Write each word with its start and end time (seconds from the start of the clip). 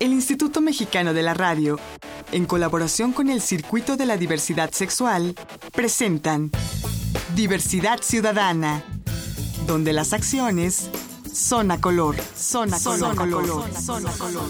El 0.00 0.12
Instituto 0.12 0.60
Mexicano 0.60 1.12
de 1.12 1.22
la 1.22 1.34
Radio, 1.34 1.78
en 2.30 2.46
colaboración 2.46 3.12
con 3.12 3.28
el 3.28 3.40
Circuito 3.40 3.96
de 3.96 4.06
la 4.06 4.16
Diversidad 4.16 4.70
Sexual, 4.70 5.34
presentan 5.74 6.52
Diversidad 7.34 7.98
Ciudadana, 8.00 8.84
donde 9.66 9.92
las 9.92 10.12
acciones 10.12 10.88
son 11.32 11.72
a 11.72 11.80
color, 11.80 12.14
son 12.36 12.72
a 12.72 12.78
color, 12.78 13.16
color, 13.16 13.74
son 13.74 14.06
a 14.06 14.12
color. 14.12 14.48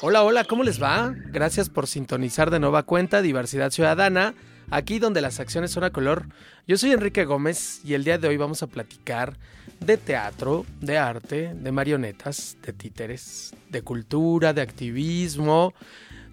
Hola, 0.00 0.22
hola, 0.22 0.44
¿cómo 0.44 0.62
les 0.62 0.80
va? 0.80 1.12
Gracias 1.32 1.68
por 1.68 1.88
sintonizar 1.88 2.52
de 2.52 2.60
nueva 2.60 2.84
cuenta 2.84 3.20
Diversidad 3.20 3.72
Ciudadana, 3.72 4.34
aquí 4.74 4.98
donde 4.98 5.20
las 5.20 5.38
acciones 5.38 5.70
son 5.70 5.84
a 5.84 5.90
color. 5.90 6.26
Yo 6.66 6.76
soy 6.76 6.90
Enrique 6.90 7.24
Gómez 7.24 7.80
y 7.84 7.94
el 7.94 8.02
día 8.02 8.18
de 8.18 8.26
hoy 8.26 8.36
vamos 8.36 8.62
a 8.64 8.66
platicar 8.66 9.36
de 9.78 9.96
teatro, 9.96 10.66
de 10.80 10.98
arte, 10.98 11.54
de 11.54 11.70
marionetas, 11.70 12.56
de 12.60 12.72
títeres, 12.72 13.54
de 13.70 13.82
cultura, 13.82 14.52
de 14.52 14.62
activismo, 14.62 15.74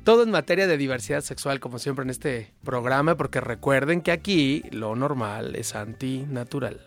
todo 0.04 0.23
en 0.23 0.32
materia 0.32 0.66
de 0.66 0.77
diversidad 0.77 1.22
sexual 1.22 1.59
como 1.59 1.77
siempre 1.77 2.02
en 2.04 2.09
este 2.09 2.52
programa, 2.63 3.16
porque 3.16 3.41
recuerden 3.41 4.02
que 4.02 4.12
aquí 4.12 4.63
lo 4.71 4.96
normal 4.96 5.55
es 5.55 5.76
antinatural. 5.76 6.82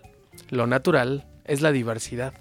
Lo 0.50 0.66
natural 0.66 1.24
es 1.45 1.62
la 1.62 1.70
diversidad. 1.70 2.34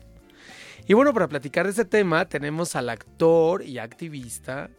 Y 0.88 0.94
bueno, 0.96 1.14
para 1.14 1.28
platicar 1.28 1.66
de 1.66 1.70
este 1.70 1.86
tema 1.86 2.26
tenemos 2.26 2.76
al 2.76 2.90
actor 2.90 3.64
y 3.64 3.78
activista. 3.78 4.72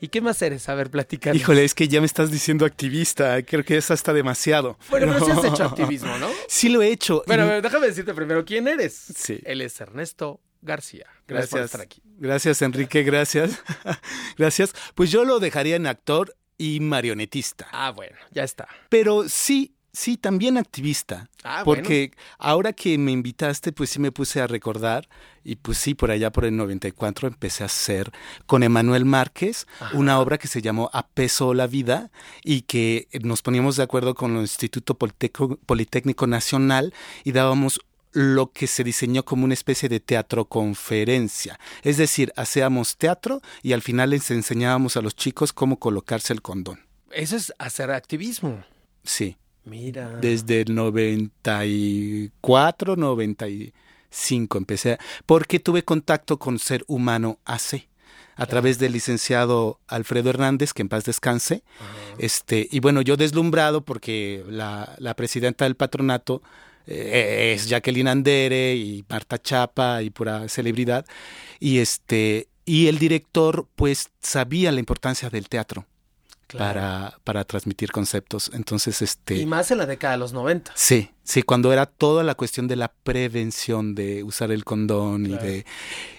¿Y 0.00 0.08
qué 0.08 0.20
más 0.20 0.40
eres? 0.42 0.68
A 0.68 0.74
ver, 0.74 0.90
platicar. 0.90 1.36
Híjole, 1.36 1.64
es 1.64 1.74
que 1.74 1.86
ya 1.88 2.00
me 2.00 2.06
estás 2.06 2.30
diciendo 2.30 2.64
activista. 2.64 3.42
Creo 3.42 3.64
que 3.64 3.76
eso 3.76 3.92
está 3.94 4.12
demasiado. 4.12 4.78
Bueno, 4.88 5.12
pero 5.12 5.24
sí 5.26 5.30
has 5.32 5.44
hecho 5.52 5.64
activismo, 5.64 6.16
¿no? 6.18 6.28
Sí 6.48 6.68
lo 6.70 6.80
he 6.82 6.88
hecho. 6.88 7.22
Bueno, 7.26 7.58
Y- 7.58 7.60
déjame 7.60 7.86
decirte 7.88 8.14
primero 8.14 8.44
quién 8.44 8.66
eres. 8.68 8.94
Sí. 9.16 9.40
Él 9.44 9.60
es 9.60 9.78
Ernesto 9.80 10.40
García. 10.62 11.06
Gracias, 11.28 11.50
por 11.50 11.60
estar 11.60 11.80
aquí. 11.82 12.02
Gracias, 12.18 12.62
Enrique, 12.62 13.02
gracias. 13.02 13.62
gracias. 14.38 14.74
Pues 14.94 15.10
yo 15.10 15.24
lo 15.24 15.38
dejaría 15.38 15.76
en 15.76 15.86
actor 15.86 16.34
y 16.58 16.80
marionetista. 16.80 17.68
Ah, 17.72 17.90
bueno, 17.90 18.16
ya 18.32 18.44
está. 18.44 18.68
Pero 18.88 19.28
sí, 19.28 19.74
sí, 19.92 20.16
también 20.16 20.56
activista. 20.58 21.28
Ah, 21.44 21.62
Porque 21.64 22.12
ahora 22.38 22.72
que 22.72 22.96
me 22.98 23.12
invitaste, 23.12 23.72
pues 23.72 23.90
sí 23.90 23.98
me 23.98 24.12
puse 24.12 24.40
a 24.40 24.46
recordar 24.46 25.08
y 25.42 25.56
pues 25.56 25.78
sí, 25.78 25.94
por 25.94 26.10
allá 26.10 26.30
por 26.30 26.44
el 26.44 26.56
94 26.56 27.28
empecé 27.28 27.62
a 27.62 27.66
hacer 27.66 28.12
con 28.46 28.62
Emanuel 28.62 29.04
Márquez 29.04 29.66
Ajá. 29.80 29.96
una 29.96 30.20
obra 30.20 30.38
que 30.38 30.48
se 30.48 30.60
llamó 30.62 30.90
A 30.92 31.06
Peso 31.06 31.54
la 31.54 31.66
Vida 31.66 32.10
y 32.44 32.62
que 32.62 33.08
nos 33.22 33.42
poníamos 33.42 33.76
de 33.76 33.82
acuerdo 33.82 34.14
con 34.14 34.34
el 34.36 34.42
Instituto 34.42 34.94
Politécnico, 34.96 35.56
Politécnico 35.66 36.26
Nacional 36.26 36.92
y 37.24 37.32
dábamos 37.32 37.80
lo 38.12 38.50
que 38.50 38.66
se 38.66 38.84
diseñó 38.84 39.24
como 39.24 39.44
una 39.44 39.54
especie 39.54 39.88
de 39.88 40.00
teatro 40.00 40.44
conferencia. 40.46 41.58
Es 41.82 41.96
decir, 41.96 42.32
hacíamos 42.36 42.96
teatro 42.96 43.40
y 43.62 43.72
al 43.72 43.82
final 43.82 44.10
les 44.10 44.30
enseñábamos 44.30 44.96
a 44.96 45.02
los 45.02 45.14
chicos 45.14 45.52
cómo 45.52 45.78
colocarse 45.78 46.32
el 46.32 46.42
condón. 46.42 46.80
Eso 47.12 47.36
es 47.36 47.52
hacer 47.58 47.90
activismo. 47.90 48.64
Sí. 49.04 49.36
Mira. 49.70 50.18
Desde 50.20 50.62
el 50.62 50.74
94, 50.74 52.96
95 52.96 54.58
empecé, 54.58 54.98
porque 55.26 55.60
tuve 55.60 55.84
contacto 55.84 56.40
con 56.40 56.58
Ser 56.58 56.82
Humano 56.88 57.38
AC 57.44 57.86
a 58.34 58.46
través 58.46 58.80
del 58.80 58.92
licenciado 58.92 59.78
Alfredo 59.86 60.30
Hernández, 60.30 60.72
que 60.72 60.82
en 60.82 60.88
paz 60.88 61.04
descanse. 61.04 61.62
Este, 62.18 62.66
y 62.70 62.80
bueno, 62.80 63.02
yo 63.02 63.16
deslumbrado 63.16 63.84
porque 63.84 64.44
la, 64.48 64.96
la 64.98 65.14
presidenta 65.14 65.66
del 65.66 65.76
patronato 65.76 66.42
eh, 66.86 67.52
es 67.54 67.68
Jacqueline 67.68 68.08
Andere 68.08 68.74
y 68.74 69.04
Marta 69.08 69.38
Chapa 69.38 70.02
y 70.02 70.10
pura 70.10 70.48
celebridad. 70.48 71.06
Y 71.60 71.78
este, 71.78 72.48
y 72.64 72.88
el 72.88 72.98
director, 72.98 73.68
pues, 73.76 74.10
sabía 74.20 74.72
la 74.72 74.80
importancia 74.80 75.30
del 75.30 75.48
teatro 75.48 75.86
Claro. 76.50 76.74
para, 76.80 77.18
para 77.24 77.44
transmitir 77.44 77.92
conceptos. 77.92 78.50
Entonces, 78.52 79.02
este. 79.02 79.36
Y 79.36 79.46
más 79.46 79.70
en 79.70 79.78
la 79.78 79.86
década 79.86 80.12
de 80.14 80.18
los 80.18 80.32
90. 80.32 80.72
Sí, 80.74 81.10
sí, 81.22 81.42
cuando 81.42 81.72
era 81.72 81.86
toda 81.86 82.24
la 82.24 82.34
cuestión 82.34 82.66
de 82.68 82.76
la 82.76 82.92
prevención 82.92 83.94
de 83.94 84.24
usar 84.24 84.50
el 84.50 84.64
condón 84.64 85.24
Claro. 85.26 85.44
y 85.44 85.48
de 85.48 85.66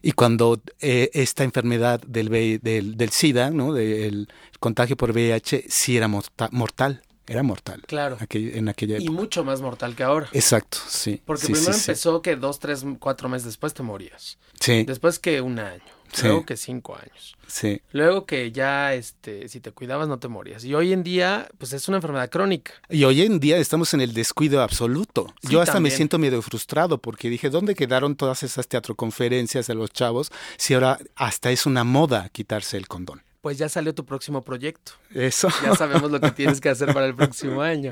y 0.01 0.11
cuando 0.13 0.61
eh, 0.79 1.09
esta 1.13 1.43
enfermedad 1.43 1.99
del, 2.07 2.29
del 2.61 2.95
del 2.97 3.09
SIDA, 3.09 3.49
¿no? 3.51 3.73
Del 3.73 4.27
contagio 4.59 4.95
por 4.95 5.11
VIH 5.11 5.65
sí 5.67 5.97
era 5.97 6.07
morta- 6.07 6.49
mortal, 6.51 7.01
era 7.27 7.43
mortal. 7.43 7.81
Claro. 7.87 8.17
en 8.29 8.69
aquella 8.69 8.97
Y 8.99 9.09
mucho 9.09 9.43
más 9.43 9.61
mortal 9.61 9.95
que 9.95 10.03
ahora. 10.03 10.27
Exacto, 10.31 10.77
sí. 10.87 11.21
Porque 11.25 11.47
sí, 11.47 11.53
primero 11.53 11.73
sí, 11.73 11.79
sí. 11.79 11.91
empezó 11.91 12.21
que 12.21 12.35
dos, 12.35 12.59
tres, 12.59 12.85
cuatro 12.99 13.27
meses 13.29 13.45
después 13.45 13.73
te 13.73 13.83
morías. 13.83 14.37
Sí, 14.59 14.83
Después 14.83 15.19
que 15.19 15.41
un 15.41 15.59
año. 15.59 15.81
Sí. 16.13 16.27
Luego 16.27 16.45
que 16.45 16.57
cinco 16.57 16.95
años. 16.95 17.37
sí. 17.47 17.81
Luego 17.93 18.25
que 18.25 18.51
ya, 18.51 18.93
este, 18.93 19.47
si 19.47 19.59
te 19.61 19.71
cuidabas 19.71 20.07
no 20.07 20.19
te 20.19 20.27
morías. 20.27 20.63
Y 20.65 20.73
hoy 20.75 20.91
en 20.93 21.03
día, 21.03 21.49
pues 21.57 21.73
es 21.73 21.87
una 21.87 21.97
enfermedad 21.97 22.29
crónica. 22.29 22.73
Y 22.89 23.03
hoy 23.05 23.21
en 23.21 23.39
día 23.39 23.57
estamos 23.57 23.93
en 23.93 24.01
el 24.01 24.13
descuido 24.13 24.61
absoluto. 24.61 25.33
Sí, 25.41 25.49
Yo 25.53 25.61
hasta 25.61 25.73
también. 25.73 25.91
me 25.93 25.97
siento 25.97 26.19
medio 26.19 26.41
frustrado 26.41 26.97
porque 26.97 27.29
dije, 27.29 27.49
¿dónde 27.49 27.75
quedaron 27.75 28.15
todas 28.15 28.43
esas 28.43 28.67
teatroconferencias 28.67 29.67
de 29.67 29.75
los 29.75 29.91
chavos 29.91 30.31
si 30.57 30.73
ahora 30.73 30.99
hasta 31.15 31.51
es 31.51 31.65
una 31.65 31.83
moda 31.83 32.29
quitarse 32.29 32.77
el 32.77 32.87
condón? 32.87 33.21
Pues 33.41 33.57
ya 33.57 33.69
salió 33.69 33.95
tu 33.95 34.05
próximo 34.05 34.43
proyecto. 34.43 34.91
Eso. 35.15 35.47
Ya 35.63 35.75
sabemos 35.75 36.11
lo 36.11 36.19
que 36.21 36.29
tienes 36.31 36.61
que 36.61 36.69
hacer 36.69 36.93
para 36.93 37.07
el 37.07 37.15
próximo 37.15 37.61
año. 37.61 37.91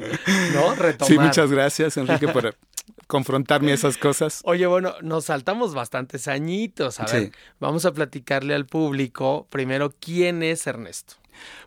¿No? 0.53 0.75
Retomar. 0.75 1.07
Sí, 1.11 1.17
muchas 1.17 1.49
gracias, 1.49 1.97
Enrique, 1.97 2.27
por 2.27 2.55
confrontarme 3.09 3.71
a 3.71 3.73
esas 3.73 3.97
cosas. 3.97 4.41
Oye, 4.45 4.67
bueno, 4.67 4.93
nos 5.01 5.25
saltamos 5.25 5.73
bastantes 5.73 6.27
añitos. 6.27 6.99
A 6.99 7.07
Sí. 7.07 7.15
ver, 7.17 7.31
vamos 7.59 7.83
a 7.85 7.91
platicarle 7.91 8.53
al 8.53 8.67
público 8.67 9.47
primero 9.49 9.91
quién 9.99 10.43
es 10.43 10.65
Ernesto. 10.67 11.15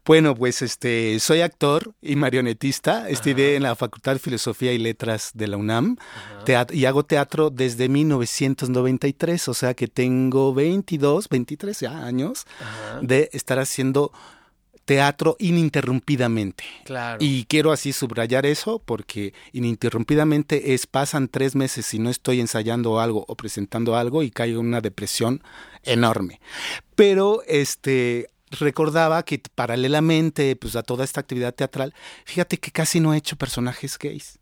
Bueno, 0.04 0.34
pues 0.36 0.60
este, 0.62 1.18
soy 1.18 1.40
actor 1.40 1.94
y 2.02 2.14
marionetista. 2.16 3.08
Estudié 3.08 3.56
en 3.56 3.62
la 3.62 3.74
Facultad 3.74 4.12
de 4.12 4.18
Filosofía 4.18 4.72
y 4.72 4.78
Letras 4.78 5.30
de 5.34 5.48
la 5.48 5.56
UNAM 5.56 5.96
y 6.72 6.84
hago 6.84 7.04
teatro 7.04 7.48
desde 7.50 7.88
1993, 7.88 9.48
o 9.48 9.54
sea 9.54 9.74
que 9.74 9.88
tengo 9.88 10.52
22, 10.54 11.28
23 11.28 11.80
ya 11.80 12.04
años 12.04 12.46
Ajá. 12.60 13.00
de 13.02 13.30
estar 13.32 13.58
haciendo 13.58 14.12
teatro 14.94 15.36
ininterrumpidamente. 15.38 16.64
Claro. 16.84 17.18
Y 17.20 17.44
quiero 17.46 17.72
así 17.72 17.92
subrayar 17.92 18.46
eso 18.46 18.78
porque 18.84 19.32
ininterrumpidamente 19.52 20.74
es 20.74 20.86
pasan 20.86 21.28
tres 21.28 21.54
meses 21.54 21.92
y 21.94 21.98
no 21.98 22.10
estoy 22.10 22.40
ensayando 22.40 23.00
algo 23.00 23.24
o 23.28 23.36
presentando 23.36 23.96
algo 23.96 24.22
y 24.22 24.30
caigo 24.30 24.60
en 24.60 24.66
una 24.66 24.80
depresión 24.80 25.42
enorme. 25.82 26.40
Pero 26.94 27.42
este 27.46 28.28
recordaba 28.60 29.22
que 29.24 29.40
paralelamente 29.54 30.56
pues 30.56 30.76
a 30.76 30.82
toda 30.82 31.04
esta 31.04 31.20
actividad 31.20 31.54
teatral, 31.54 31.94
fíjate 32.24 32.58
que 32.58 32.70
casi 32.70 33.00
no 33.00 33.14
he 33.14 33.16
hecho 33.16 33.36
personajes 33.36 33.98
gays. 33.98 34.38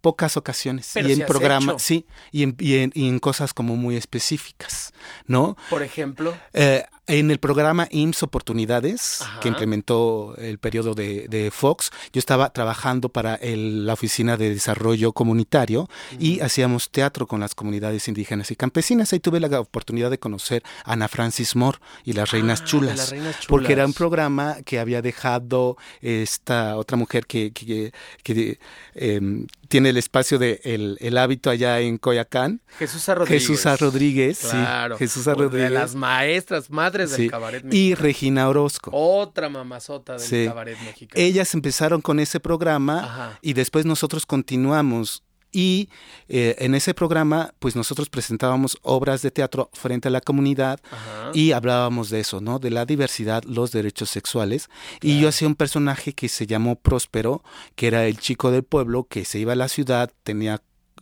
Pocas 0.00 0.36
ocasiones. 0.36 0.92
Pero 0.94 1.08
y 1.08 1.12
en 1.12 1.26
programas, 1.26 1.82
sí, 1.82 2.06
y 2.30 2.44
en, 2.44 2.54
y 2.60 2.76
en- 2.76 2.92
y 2.94 3.08
en 3.08 3.18
cosas 3.18 3.52
como 3.52 3.74
muy 3.74 3.96
específicas, 3.96 4.92
¿no? 5.26 5.56
Por 5.70 5.82
ejemplo, 5.82 6.36
Eh, 6.52 6.84
en 7.08 7.30
el 7.30 7.38
programa 7.38 7.88
IMSS 7.90 8.22
Oportunidades, 8.22 9.22
Ajá. 9.22 9.40
que 9.40 9.48
implementó 9.48 10.34
el 10.38 10.58
periodo 10.58 10.94
de, 10.94 11.26
de 11.28 11.50
Fox, 11.50 11.90
yo 12.12 12.18
estaba 12.18 12.52
trabajando 12.52 13.08
para 13.08 13.34
el- 13.36 13.86
la 13.86 13.94
Oficina 13.94 14.36
de 14.36 14.50
Desarrollo 14.50 15.12
Comunitario 15.12 15.88
y 16.20 16.40
hacíamos 16.40 16.90
teatro 16.90 17.26
con 17.26 17.40
las 17.40 17.54
comunidades 17.54 18.06
indígenas 18.08 18.50
y 18.50 18.56
campesinas. 18.56 19.12
Ahí 19.12 19.20
tuve 19.20 19.40
la 19.40 19.58
oportunidad 19.60 20.10
de 20.10 20.18
conocer 20.18 20.62
a 20.84 20.92
Ana 20.92 21.08
Francis 21.08 21.56
Moore 21.56 21.78
y 22.04 22.12
las 22.12 22.30
Reinas 22.30 22.60
Ah, 22.60 22.64
Chulas. 22.64 22.96
Las 22.96 23.10
Reinas 23.10 23.36
Porque 23.48 23.72
era 23.72 23.86
un 23.86 23.92
programa 23.94 24.56
que 24.64 24.78
había 24.78 25.00
dejado 25.02 25.76
esta 26.02 26.76
otra 26.76 26.96
mujer 26.96 27.26
que, 27.26 27.52
que, 27.52 27.92
que, 28.22 28.58
em, 28.94 29.46
tiene 29.68 29.90
el 29.90 29.96
espacio 29.98 30.38
de 30.38 30.60
el, 30.64 30.96
el 31.00 31.18
hábito 31.18 31.50
allá 31.50 31.80
en 31.80 31.98
Coyacán. 31.98 32.62
Jesús 32.78 33.06
A. 33.08 33.14
Rodríguez. 33.14 33.42
Jesús 33.46 33.66
A. 33.66 33.76
Rodríguez, 33.76 34.38
Claro. 34.50 34.96
sí. 34.96 35.04
Jesús 35.04 35.28
A. 35.28 35.32
Una 35.34 35.42
Rodríguez. 35.44 35.68
De 35.70 35.74
las 35.74 35.94
maestras, 35.94 36.70
madres 36.70 36.97
del 37.06 37.16
Sí. 37.16 37.28
cabaret 37.28 37.62
y 37.64 37.66
mexicano. 37.66 38.02
Regina 38.02 38.48
Orozco. 38.48 38.90
Otra 38.92 39.48
mamazota 39.48 40.12
del 40.14 40.20
Sí. 40.22 40.44
cabaret 40.46 40.78
mexicano. 40.84 41.22
Ellas 41.24 41.54
empezaron 41.54 42.00
con 42.00 42.20
ese 42.20 42.40
programa 42.40 43.00
Ajá. 43.04 43.38
y 43.42 43.52
después 43.52 43.84
nosotros 43.86 44.26
continuamos. 44.26 45.22
Y 45.50 45.88
eh, 46.28 46.56
en 46.58 46.74
ese 46.74 46.92
programa, 46.92 47.54
pues 47.58 47.74
nosotros 47.74 48.10
presentábamos 48.10 48.76
obras 48.82 49.22
de 49.22 49.30
teatro 49.30 49.70
frente 49.72 50.08
a 50.08 50.10
la 50.10 50.20
comunidad 50.20 50.78
Ajá. 50.90 51.30
y 51.32 51.52
hablábamos 51.52 52.10
de 52.10 52.20
eso, 52.20 52.42
¿no? 52.42 52.58
De 52.58 52.68
la 52.70 52.84
diversidad, 52.84 53.42
los 53.44 53.72
derechos 53.72 54.10
sexuales. 54.10 54.68
Y 55.00 55.18
yo 55.20 55.28
hacía 55.28 55.48
un 55.48 55.54
personaje 55.54 56.12
que 56.12 56.28
se 56.28 56.46
llamó 56.46 56.76
Próspero, 56.76 57.42
que 57.76 57.86
era 57.86 58.04
el 58.06 58.18
chico 58.18 58.50
del 58.50 58.62
pueblo 58.62 59.04
que 59.08 59.24
se 59.24 59.38
iba 59.38 59.54
a 59.54 59.56
la 59.56 59.68
ciudad, 59.68 60.12
tenía, 60.22 60.60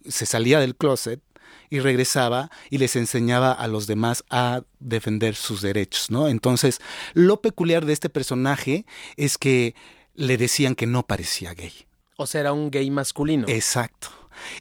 se 0.09 0.27
salía 0.27 0.61
del 0.61 0.77
closet 0.77 1.21
y 1.71 1.81
regresaba 1.81 2.51
y 2.71 2.79
les 2.79 2.97
enseñaba 2.97 3.53
a 3.53 3.67
los 3.69 3.87
demás 3.87 4.25
a 4.31 4.63
defender 4.81 5.35
sus 5.35 5.63
derechos, 5.63 6.11
¿no? 6.11 6.29
Entonces, 6.29 6.81
lo 7.15 7.41
peculiar 7.41 7.87
de 7.87 7.93
este 7.93 8.09
personaje 8.09 8.87
es 9.17 9.39
que 9.39 9.75
le 10.15 10.37
decían 10.37 10.75
que 10.75 10.87
no 10.87 11.07
parecía 11.07 11.55
gay. 11.55 11.73
O 12.17 12.27
sea, 12.27 12.41
era 12.41 12.53
un 12.53 12.71
gay 12.71 12.91
masculino. 12.91 13.47
Exacto. 13.49 14.09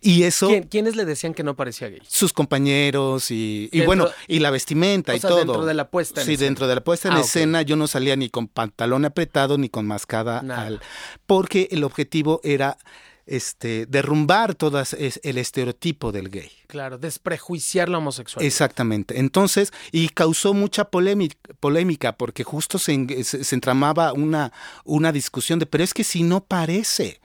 Y 0.01 0.23
eso... 0.23 0.49
¿Quiénes 0.69 0.95
le 0.95 1.05
decían 1.05 1.33
que 1.33 1.43
no 1.43 1.55
parecía 1.55 1.89
gay? 1.89 2.01
Sus 2.07 2.33
compañeros 2.33 3.29
y, 3.31 3.69
bueno, 3.85 4.09
y 4.27 4.39
la 4.39 4.51
vestimenta 4.51 5.15
y 5.15 5.19
todo. 5.19 5.37
dentro 5.37 5.65
de 5.65 5.73
la 5.73 5.89
puesta 5.89 6.21
en 6.21 6.27
Sí, 6.27 6.35
dentro 6.37 6.67
de 6.67 6.75
la 6.75 6.83
puesta 6.83 7.09
en 7.09 7.15
ah, 7.15 7.21
escena 7.21 7.61
yo 7.61 7.75
no 7.75 7.87
salía 7.87 8.15
ni 8.15 8.29
con 8.29 8.47
pantalón 8.47 9.05
apretado 9.05 9.57
ni 9.57 9.69
con 9.69 9.85
mascada 9.85 10.39
al... 10.39 10.81
Porque 11.25 11.67
el 11.71 11.83
objetivo 11.83 12.41
era 12.43 12.77
este, 13.25 13.85
derrumbar 13.87 14.55
todo 14.55 14.81
el 14.81 15.37
estereotipo 15.37 16.11
del 16.11 16.29
gay. 16.29 16.51
Claro, 16.67 16.97
desprejuiciar 16.97 17.89
la 17.89 17.97
homosexualidad. 17.97 18.47
Exactamente. 18.47 19.19
Entonces, 19.19 19.73
y 19.91 20.09
causó 20.09 20.53
mucha 20.53 20.85
polémica, 20.85 21.37
polémica 21.59 22.17
porque 22.17 22.43
justo 22.43 22.77
se, 22.77 23.23
se, 23.23 23.55
entramaba 23.55 24.13
una, 24.13 24.51
una 24.83 25.11
discusión 25.11 25.59
de, 25.59 25.65
pero 25.65 25.83
es 25.83 25.93
que 25.93 26.03
si 26.03 26.23
no 26.23 26.43
parece, 26.43 27.19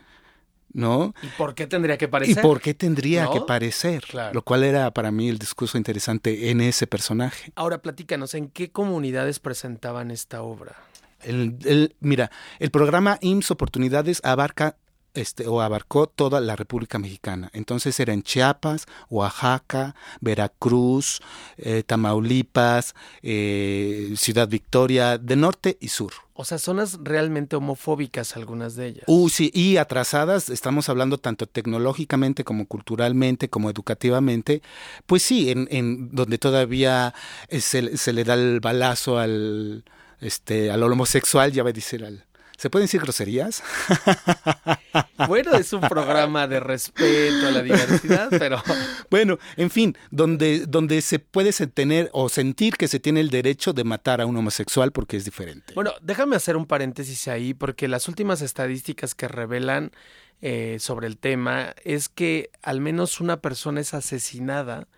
¿no? 0.73 1.15
¿Y 1.23 1.27
por 1.37 1.55
qué 1.55 1.67
tendría 1.67 1.99
que 1.99 2.09
parecer? 2.09 2.39
¿Y 2.39 2.41
por 2.41 2.61
qué 2.61 2.75
tendría 2.75 3.29
que 3.31 3.41
parecer? 3.41 4.05
Lo 4.33 4.43
cual 4.43 4.65
era 4.65 4.91
para 4.93 5.11
mí 5.11 5.29
el 5.29 5.39
discurso 5.39 5.77
interesante 5.77 6.51
en 6.51 6.61
ese 6.61 6.87
personaje. 6.87 7.53
Ahora 7.57 7.83
platícanos, 7.83 8.35
¿en 8.35 8.49
qué 8.49 8.71
comunidades 8.71 9.39
presentaban 9.39 10.11
esta 10.11 10.43
obra? 10.43 10.77
El, 11.23 11.95
mira, 12.01 12.31
el 12.59 12.71
programa 12.71 13.19
IMSS 13.21 13.51
Oportunidades 13.51 14.21
abarca 14.25 14.77
este, 15.15 15.47
o 15.47 15.61
abarcó 15.61 16.07
toda 16.07 16.41
la 16.41 16.57
República 16.57 16.99
Mexicana. 16.99 17.51
Entonces 17.53 17.99
era 18.01 18.13
en 18.13 18.23
Chiapas, 18.23 18.87
Oaxaca, 19.09 19.95
Veracruz, 20.21 21.21
eh, 21.57 21.83
Tamaulipas, 21.85 22.95
eh, 23.23 24.15
Ciudad 24.17 24.49
Victoria, 24.49 25.19
de 25.19 25.37
norte 25.37 25.79
y 25.81 25.89
sur. 25.89 26.13
O 26.35 26.45
sea, 26.45 26.59
zonas 26.59 26.99
realmente 27.03 27.57
homofóbicas 27.57 28.35
algunas 28.37 28.75
de 28.75 28.87
ellas. 28.87 29.05
Uh, 29.07 29.29
sí, 29.29 29.51
y 29.53 29.77
atrasadas, 29.77 30.49
estamos 30.49 30.89
hablando 30.89 31.19
tanto 31.19 31.47
tecnológicamente 31.47 32.45
como 32.45 32.67
culturalmente, 32.67 33.51
como 33.51 33.69
educativamente, 33.69 34.63
pues 35.05 35.23
sí, 35.23 35.51
en, 35.51 35.69
en 35.71 36.11
donde 36.13 36.39
todavía 36.39 37.15
se, 37.51 37.97
se, 37.99 38.13
le 38.15 38.25
da 38.25 38.35
el 38.35 38.61
balazo 38.61 39.19
al, 39.19 39.85
este, 40.21 40.71
al 40.71 40.83
homosexual, 40.83 41.53
ya 41.53 41.63
va 41.63 41.71
a 41.71 41.75
decir 41.75 42.05
al 42.05 42.25
¿Se 42.61 42.69
pueden 42.69 42.85
decir 42.85 43.01
groserías? 43.01 43.63
Bueno, 45.29 45.53
es 45.55 45.73
un 45.73 45.83
programa 45.83 46.49
de 46.49 46.59
respeto 46.59 47.47
a 47.47 47.51
la 47.53 47.63
diversidad, 47.63 48.29
pero... 48.31 48.61
Bueno, 49.09 49.39
en 49.57 49.71
fin, 49.71 49.97
donde, 50.11 50.67
donde 50.67 51.01
se 51.03 51.21
puede 51.21 51.53
tener 51.69 52.11
o 52.13 52.29
sentir 52.29 52.77
que 52.77 52.89
se 52.89 52.99
tiene 52.99 53.21
el 53.21 53.31
derecho 53.31 53.73
de 53.73 53.85
matar 53.85 54.21
a 54.21 54.27
un 54.27 54.37
homosexual 54.37 54.91
porque 54.91 55.17
es 55.17 55.25
diferente. 55.25 55.75
Bueno, 55.75 55.93
déjame 56.03 56.37
hacer 56.37 56.57
un 56.57 56.67
paréntesis 56.67 57.29
ahí, 57.29 57.55
porque 57.55 57.87
las 57.87 58.09
últimas 58.09 58.41
estadísticas 58.41 59.15
que 59.15 59.29
revelan 59.29 59.93
eh, 60.41 60.79
sobre 60.81 61.07
el 61.07 61.19
tema 61.19 61.75
es 61.85 62.09
que 62.09 62.51
al 62.63 62.81
menos 62.81 63.21
una 63.21 63.41
persona 63.41 63.81
es 63.81 63.95
asesinada 63.95 64.89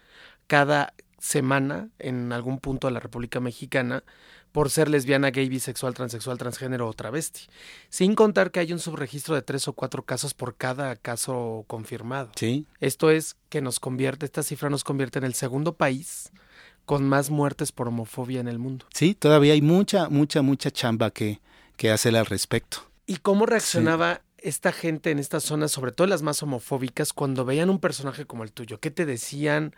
cada 0.46 0.94
semana 1.18 1.90
en 1.98 2.32
algún 2.32 2.58
punto 2.58 2.86
de 2.86 2.94
la 2.94 3.00
República 3.00 3.40
Mexicana 3.40 4.04
por 4.52 4.70
ser 4.70 4.88
lesbiana, 4.88 5.30
gay, 5.30 5.48
bisexual, 5.48 5.94
transexual, 5.94 6.38
transgénero 6.38 6.86
o 6.86 6.92
travesti. 6.92 7.40
Sin 7.88 8.14
contar 8.14 8.50
que 8.50 8.60
hay 8.60 8.72
un 8.72 8.78
subregistro 8.78 9.34
de 9.34 9.42
tres 9.42 9.66
o 9.66 9.72
cuatro 9.72 10.04
casos 10.04 10.34
por 10.34 10.56
cada 10.56 10.94
caso 10.96 11.64
confirmado. 11.66 12.30
Sí. 12.36 12.66
Esto 12.78 13.10
es 13.10 13.36
que 13.48 13.62
nos 13.62 13.80
convierte, 13.80 14.26
esta 14.26 14.42
cifra 14.42 14.70
nos 14.70 14.84
convierte 14.84 15.18
en 15.18 15.24
el 15.24 15.34
segundo 15.34 15.74
país 15.74 16.30
con 16.84 17.08
más 17.08 17.30
muertes 17.30 17.72
por 17.72 17.88
homofobia 17.88 18.40
en 18.40 18.48
el 18.48 18.58
mundo. 18.58 18.86
Sí, 18.92 19.14
todavía 19.14 19.54
hay 19.54 19.62
mucha, 19.62 20.08
mucha, 20.08 20.42
mucha 20.42 20.70
chamba 20.70 21.10
que, 21.10 21.40
que 21.76 21.90
hacer 21.90 22.14
al 22.16 22.26
respecto. 22.26 22.78
¿Y 23.06 23.16
cómo 23.16 23.46
reaccionaba 23.46 24.22
esta 24.38 24.72
gente 24.72 25.10
en 25.10 25.18
estas 25.18 25.44
zonas, 25.44 25.70
sobre 25.70 25.92
todo 25.92 26.06
las 26.06 26.22
más 26.22 26.42
homofóbicas, 26.42 27.12
cuando 27.12 27.44
veían 27.44 27.70
un 27.70 27.78
personaje 27.78 28.26
como 28.26 28.44
el 28.44 28.52
tuyo? 28.52 28.80
¿Qué 28.80 28.90
te 28.90 29.06
decían? 29.06 29.74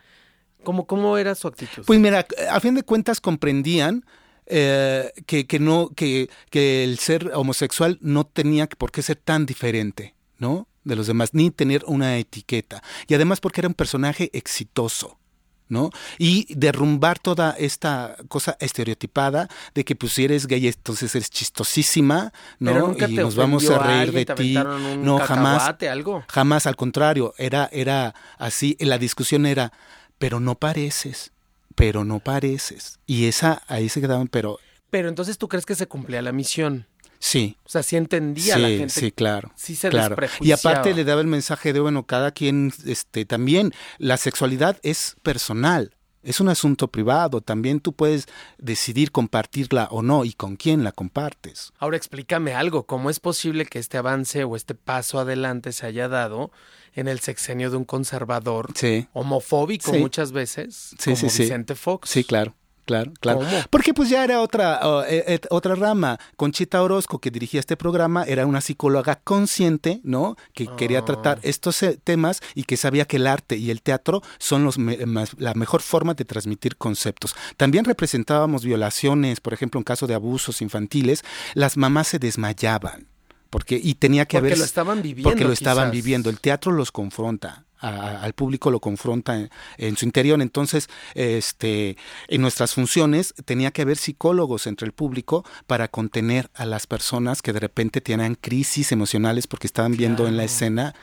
¿Cómo, 0.63 0.87
cómo 0.87 1.19
era 1.19 1.35
su 1.35 1.47
actitud? 1.47 1.85
Pues 1.87 2.01
mira, 2.01 2.27
a 2.51 2.61
fin 2.61 2.75
de 2.75 2.83
cuentas 2.83 3.21
comprendían 3.21 4.05
eh, 4.47 5.13
que, 5.27 5.47
que, 5.47 5.59
no, 5.59 5.91
que, 5.95 6.29
que 6.51 6.85
el 6.85 6.99
ser 6.99 7.33
homosexual 7.35 7.99
no 8.01 8.25
tenía 8.25 8.67
por 8.67 8.93
qué 8.93 9.03
ser 9.03 9.17
tan 9.17 9.47
diferente, 9.47 10.15
¿no? 10.39 10.69
De 10.85 10.97
los 10.97 11.07
demás, 11.07 11.31
ni 11.33 11.51
tener 11.51 11.83
una 11.87 12.19
etiqueta. 12.19 12.83
Y 13.07 13.15
además 13.15 13.41
porque 13.41 13.63
era 13.63 13.69
un 13.69 13.75
personaje 13.75 14.31
exitoso. 14.33 15.19
¿no? 15.67 15.91
Y 16.19 16.47
derrumbar 16.55 17.19
toda 17.19 17.53
esta 17.59 18.17
cosa 18.29 18.55
estereotipada 18.61 19.49
de 19.75 19.83
que 19.83 19.97
pues 19.97 20.13
si 20.13 20.25
eres 20.25 20.47
gay 20.47 20.69
entonces 20.69 21.15
eres 21.15 21.31
chistosísima, 21.31 22.35
¿no? 22.59 22.95
y 22.95 23.15
nos 23.15 23.35
vamos 23.35 23.69
a 23.71 23.79
reír 23.79 24.13
de 24.13 24.27
ti. 24.27 24.55
no, 24.55 25.19
jamás. 25.21 25.75
Algo? 25.91 26.23
Jamás, 26.29 26.67
al 26.67 26.77
contrario, 26.77 27.35
era, 27.39 27.71
era 27.73 28.15
así, 28.39 28.77
la 28.79 28.99
discusión 28.99 29.47
era, 29.47 29.73
pero 30.19 30.39
no 30.39 30.55
pareces 30.55 31.34
pero 31.75 32.05
no 32.05 32.21
pareces. 32.21 32.99
Y 33.07 33.27
esa, 33.27 33.63
ahí 33.69 33.89
se 33.89 34.01
quedaban, 34.01 34.29
pero... 34.29 34.59
Pero 34.91 35.09
entonces 35.09 35.39
tú 35.39 35.49
crees 35.49 35.67
que 35.67 35.75
se 35.75 35.89
cumplía 35.89 36.23
la 36.23 36.33
misión. 36.33 36.87
Sí. 37.19 37.57
O 37.65 37.69
sea, 37.71 37.83
sí 37.83 37.97
entendía 37.97 38.59
la 38.59 38.69
gente. 38.69 38.91
Sí, 38.91 39.11
claro. 39.11 39.51
Sí 39.57 39.75
se 39.77 39.89
claro. 39.89 40.15
Y 40.41 40.53
aparte 40.53 40.93
le 40.95 41.05
daba 41.05 41.23
el 41.23 41.27
mensaje 41.27 41.73
de, 41.73 41.81
bueno, 41.81 42.05
cada 42.05 42.33
quien, 42.33 42.73
este, 42.85 43.25
también, 43.25 43.73
la 43.99 44.19
sexualidad 44.19 44.79
es 44.83 45.17
personal. 45.23 45.97
Es 46.25 46.41
un 46.41 46.49
asunto 46.49 46.89
privado, 46.89 47.43
también 47.43 47.81
tú 47.81 47.93
puedes 47.93 48.27
decidir 48.59 49.13
compartirla 49.13 49.89
o 49.91 50.01
no 50.01 50.25
y 50.25 50.33
con 50.33 50.57
quién 50.57 50.83
la 50.83 50.91
compartes. 50.91 51.73
Ahora 51.79 51.99
explícame 51.99 52.55
algo, 52.55 52.87
¿cómo 52.87 53.11
es 53.11 53.21
posible 53.21 53.67
que 53.67 53.79
este 53.79 53.99
avance 53.99 54.43
o 54.45 54.57
este 54.57 54.75
paso 54.75 55.19
adelante 55.19 55.73
se 55.73 55.87
haya 55.87 56.09
dado 56.09 56.51
en 56.95 57.09
el 57.09 57.21
sexenio 57.21 57.71
de 57.71 57.77
un 57.77 57.85
conservador 57.85 58.73
homofóbico 59.13 59.93
muchas 59.93 60.33
veces, 60.33 60.97
como 61.05 61.17
Vicente 61.17 61.75
Fox? 61.75 62.09
Sí, 62.09 62.25
claro. 62.25 62.55
Claro, 62.85 63.13
claro. 63.19 63.41
Porque 63.71 63.95
pues 63.95 64.11
ya 64.11 64.25
era 64.25 64.41
otra, 64.41 64.81
eh, 65.09 65.25
eh, 65.27 65.41
otra 65.51 65.75
rama. 65.75 66.19
Conchita 66.37 66.83
Orozco, 66.83 67.19
que 67.19 67.31
dirigía 67.31 67.61
este 67.61 67.77
programa, 67.77 68.25
era 68.25 68.47
una 68.47 68.61
psicóloga 68.61 69.21
consciente, 69.25 70.01
¿no? 70.05 70.37
Que 70.53 70.69
quería 70.77 70.99
ah. 70.99 71.05
tratar 71.05 71.39
estos 71.43 71.83
eh, 71.83 71.99
temas 72.03 72.41
y 72.55 72.65
que 72.65 72.77
sabía 72.77 73.07
que 73.07 73.17
el 73.17 73.27
arte 73.27 73.57
y 73.57 73.71
el 73.71 73.81
teatro 73.81 74.23
son 74.39 74.65
los 74.65 74.77
la 74.77 75.55
mejor 75.55 75.81
forma 75.81 76.13
de 76.15 76.25
transmitir 76.25 76.77
conceptos. 76.77 77.35
También 77.57 77.87
representábamos 77.87 78.65
violaciones, 78.65 79.41
por 79.41 79.55
ejemplo, 79.55 79.81
en 79.81 79.85
caso 79.85 80.07
de 80.07 80.15
abusos 80.15 80.61
infantiles, 80.61 81.25
las 81.55 81.77
mamás 81.77 82.09
se 82.09 82.19
desmayaban. 82.19 83.07
Porque, 83.49 83.81
y 83.83 83.95
tenía 83.95 84.27
que 84.27 84.41
porque 84.41 84.57
lo 84.57 84.65
estaban 84.65 85.01
viviendo. 85.01 85.31
Porque 85.31 85.45
lo 85.45 85.53
estaban 85.53 85.93
viviendo. 85.93 86.29
El 86.29 86.41
teatro 86.41 86.73
los 86.73 86.91
confronta 86.91 87.65
al 87.85 88.33
público 88.33 88.71
lo 88.71 88.81
confronta 88.81 89.49
en, 89.79 89.97
su 89.97 90.05
interior. 90.05 90.41
Entonces, 90.41 90.89
este, 91.15 91.97
en 92.29 92.41
nuestras 92.41 92.75
funciones 92.75 93.35
tenía 93.45 93.71
que 93.71 93.83
haber 93.83 93.97
psicólogos 93.97 94.67
entre 94.67 94.87
el 94.87 94.93
público 94.93 95.45
para 95.67 95.89
contener 95.89 96.51
a 96.55 96.67
las 96.67 96.87
personas 96.87 97.43
que 97.43 97.53
de 97.53 97.61
repente 97.61 98.01
tienen 98.01 98.35
crisis 98.35 98.93
emocionales 98.93 99.47
porque 99.47 99.67
estaban 99.67 99.93
viendo 99.97 100.27
en 100.27 100.37
la 100.37 100.45
escena 100.45 100.95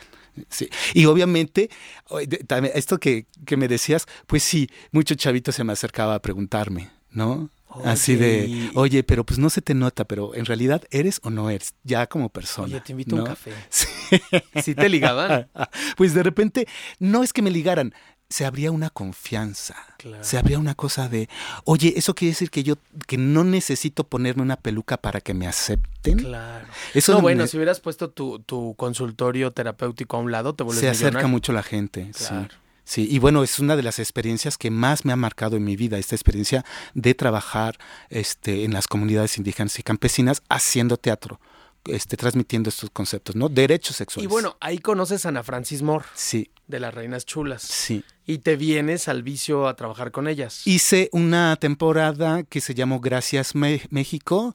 Sí. 0.48 0.70
Y 0.94 1.04
obviamente, 1.04 1.68
esto 2.74 2.98
que, 2.98 3.26
que, 3.44 3.58
me 3.58 3.68
decías, 3.68 4.06
pues 4.26 4.42
sí, 4.42 4.70
mucho 4.90 5.14
chavito 5.14 5.52
se 5.52 5.62
me 5.62 5.74
acercaba 5.74 6.14
a 6.14 6.22
preguntarme, 6.22 6.90
¿no? 7.10 7.50
Así 7.84 8.16
de, 8.16 8.70
oye, 8.74 9.02
pero 9.02 9.24
pues 9.24 9.38
no 9.38 9.50
se 9.50 9.62
te 9.62 9.74
nota, 9.74 10.04
pero 10.04 10.34
en 10.34 10.44
realidad 10.44 10.82
eres 10.90 11.20
o 11.22 11.30
no 11.30 11.50
eres, 11.50 11.74
ya 11.84 12.06
como 12.06 12.28
persona. 12.28 12.66
Oye, 12.66 12.80
te 12.80 12.92
invito 12.92 13.16
a 13.16 13.20
un 13.20 13.26
café. 13.26 13.52
Sí. 14.62 14.74
te 14.74 14.88
ligaban? 14.88 15.48
Pues 15.96 16.14
de 16.14 16.22
repente, 16.22 16.68
no 16.98 17.22
es 17.22 17.32
que 17.32 17.40
me 17.42 17.50
ligaran, 17.50 17.94
se 18.28 18.44
abría 18.44 18.70
una 18.70 18.90
confianza. 18.90 19.76
Se 20.20 20.38
abría 20.38 20.58
una 20.58 20.74
cosa 20.74 21.08
de, 21.08 21.28
oye, 21.64 21.94
eso 21.96 22.14
quiere 22.14 22.32
decir 22.32 22.50
que 22.50 22.62
yo, 22.62 22.76
que 23.06 23.16
no 23.16 23.44
necesito 23.44 24.04
ponerme 24.04 24.42
una 24.42 24.56
peluca 24.56 24.96
para 24.96 25.20
que 25.20 25.34
me 25.34 25.46
acepten. 25.46 26.18
Claro. 26.18 26.66
Eso 26.94 27.14
no, 27.14 27.20
bueno, 27.20 27.46
si 27.46 27.56
hubieras 27.56 27.80
puesto 27.80 28.10
tu, 28.10 28.40
tu, 28.40 28.74
consultorio 28.76 29.52
terapéutico 29.52 30.16
a 30.16 30.20
un 30.20 30.32
lado, 30.32 30.54
te 30.54 30.64
vuelves 30.64 30.80
Se 30.80 30.88
acerca 30.88 31.26
mucho 31.26 31.52
la 31.52 31.62
gente, 31.62 32.10
claro. 32.16 32.48
sí. 32.50 32.56
Sí, 32.84 33.06
y 33.10 33.18
bueno, 33.18 33.44
es 33.44 33.58
una 33.58 33.76
de 33.76 33.82
las 33.82 33.98
experiencias 33.98 34.58
que 34.58 34.70
más 34.70 35.04
me 35.04 35.12
ha 35.12 35.16
marcado 35.16 35.56
en 35.56 35.64
mi 35.64 35.76
vida, 35.76 35.98
esta 35.98 36.16
experiencia 36.16 36.64
de 36.94 37.14
trabajar 37.14 37.78
este, 38.10 38.64
en 38.64 38.72
las 38.72 38.88
comunidades 38.88 39.38
indígenas 39.38 39.78
y 39.78 39.82
campesinas 39.82 40.42
haciendo 40.48 40.96
teatro, 40.96 41.40
este, 41.84 42.16
transmitiendo 42.16 42.70
estos 42.70 42.90
conceptos, 42.90 43.36
¿no? 43.36 43.48
Derechos 43.48 43.96
sexuales. 43.96 44.24
Y 44.24 44.26
bueno, 44.28 44.56
ahí 44.60 44.78
conoces 44.78 45.24
a 45.26 45.28
Ana 45.28 45.42
Francis 45.42 45.82
Moore. 45.82 46.04
Sí. 46.14 46.50
De 46.72 46.80
las 46.80 46.94
Reinas 46.94 47.26
Chulas. 47.26 47.62
Sí 47.62 48.02
y 48.26 48.38
te 48.38 48.56
vienes 48.56 49.08
al 49.08 49.22
vicio 49.22 49.66
a 49.66 49.74
trabajar 49.74 50.12
con 50.12 50.28
ellas. 50.28 50.66
Hice 50.66 51.08
una 51.12 51.56
temporada 51.56 52.44
que 52.44 52.60
se 52.60 52.74
llamó 52.74 53.00
Gracias 53.00 53.54
México, 53.54 54.54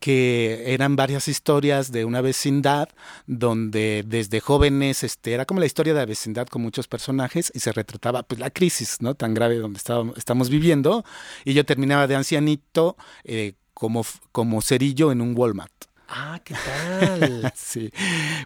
que 0.00 0.72
eran 0.72 0.96
varias 0.96 1.28
historias 1.28 1.90
de 1.90 2.04
una 2.04 2.20
vecindad 2.20 2.88
donde 3.26 4.04
desde 4.06 4.40
jóvenes 4.40 5.02
este 5.02 5.32
era 5.32 5.44
como 5.46 5.60
la 5.60 5.66
historia 5.66 5.94
de 5.94 6.00
la 6.00 6.06
vecindad 6.06 6.46
con 6.46 6.62
muchos 6.62 6.86
personajes 6.86 7.50
y 7.54 7.60
se 7.60 7.72
retrataba 7.72 8.22
pues 8.22 8.40
la 8.40 8.50
crisis, 8.50 8.98
¿no? 9.00 9.14
tan 9.14 9.34
grave 9.34 9.56
donde 9.56 9.78
estábamos, 9.78 10.16
estamos 10.16 10.48
viviendo 10.48 11.04
y 11.44 11.54
yo 11.54 11.64
terminaba 11.64 12.06
de 12.06 12.16
ancianito 12.16 12.96
eh, 13.24 13.54
como 13.74 14.04
como 14.32 14.62
cerillo 14.62 15.12
en 15.12 15.20
un 15.20 15.36
Walmart. 15.36 15.72
Ah, 16.08 16.40
¿qué 16.42 16.54
tal? 16.54 17.52
sí. 17.56 17.92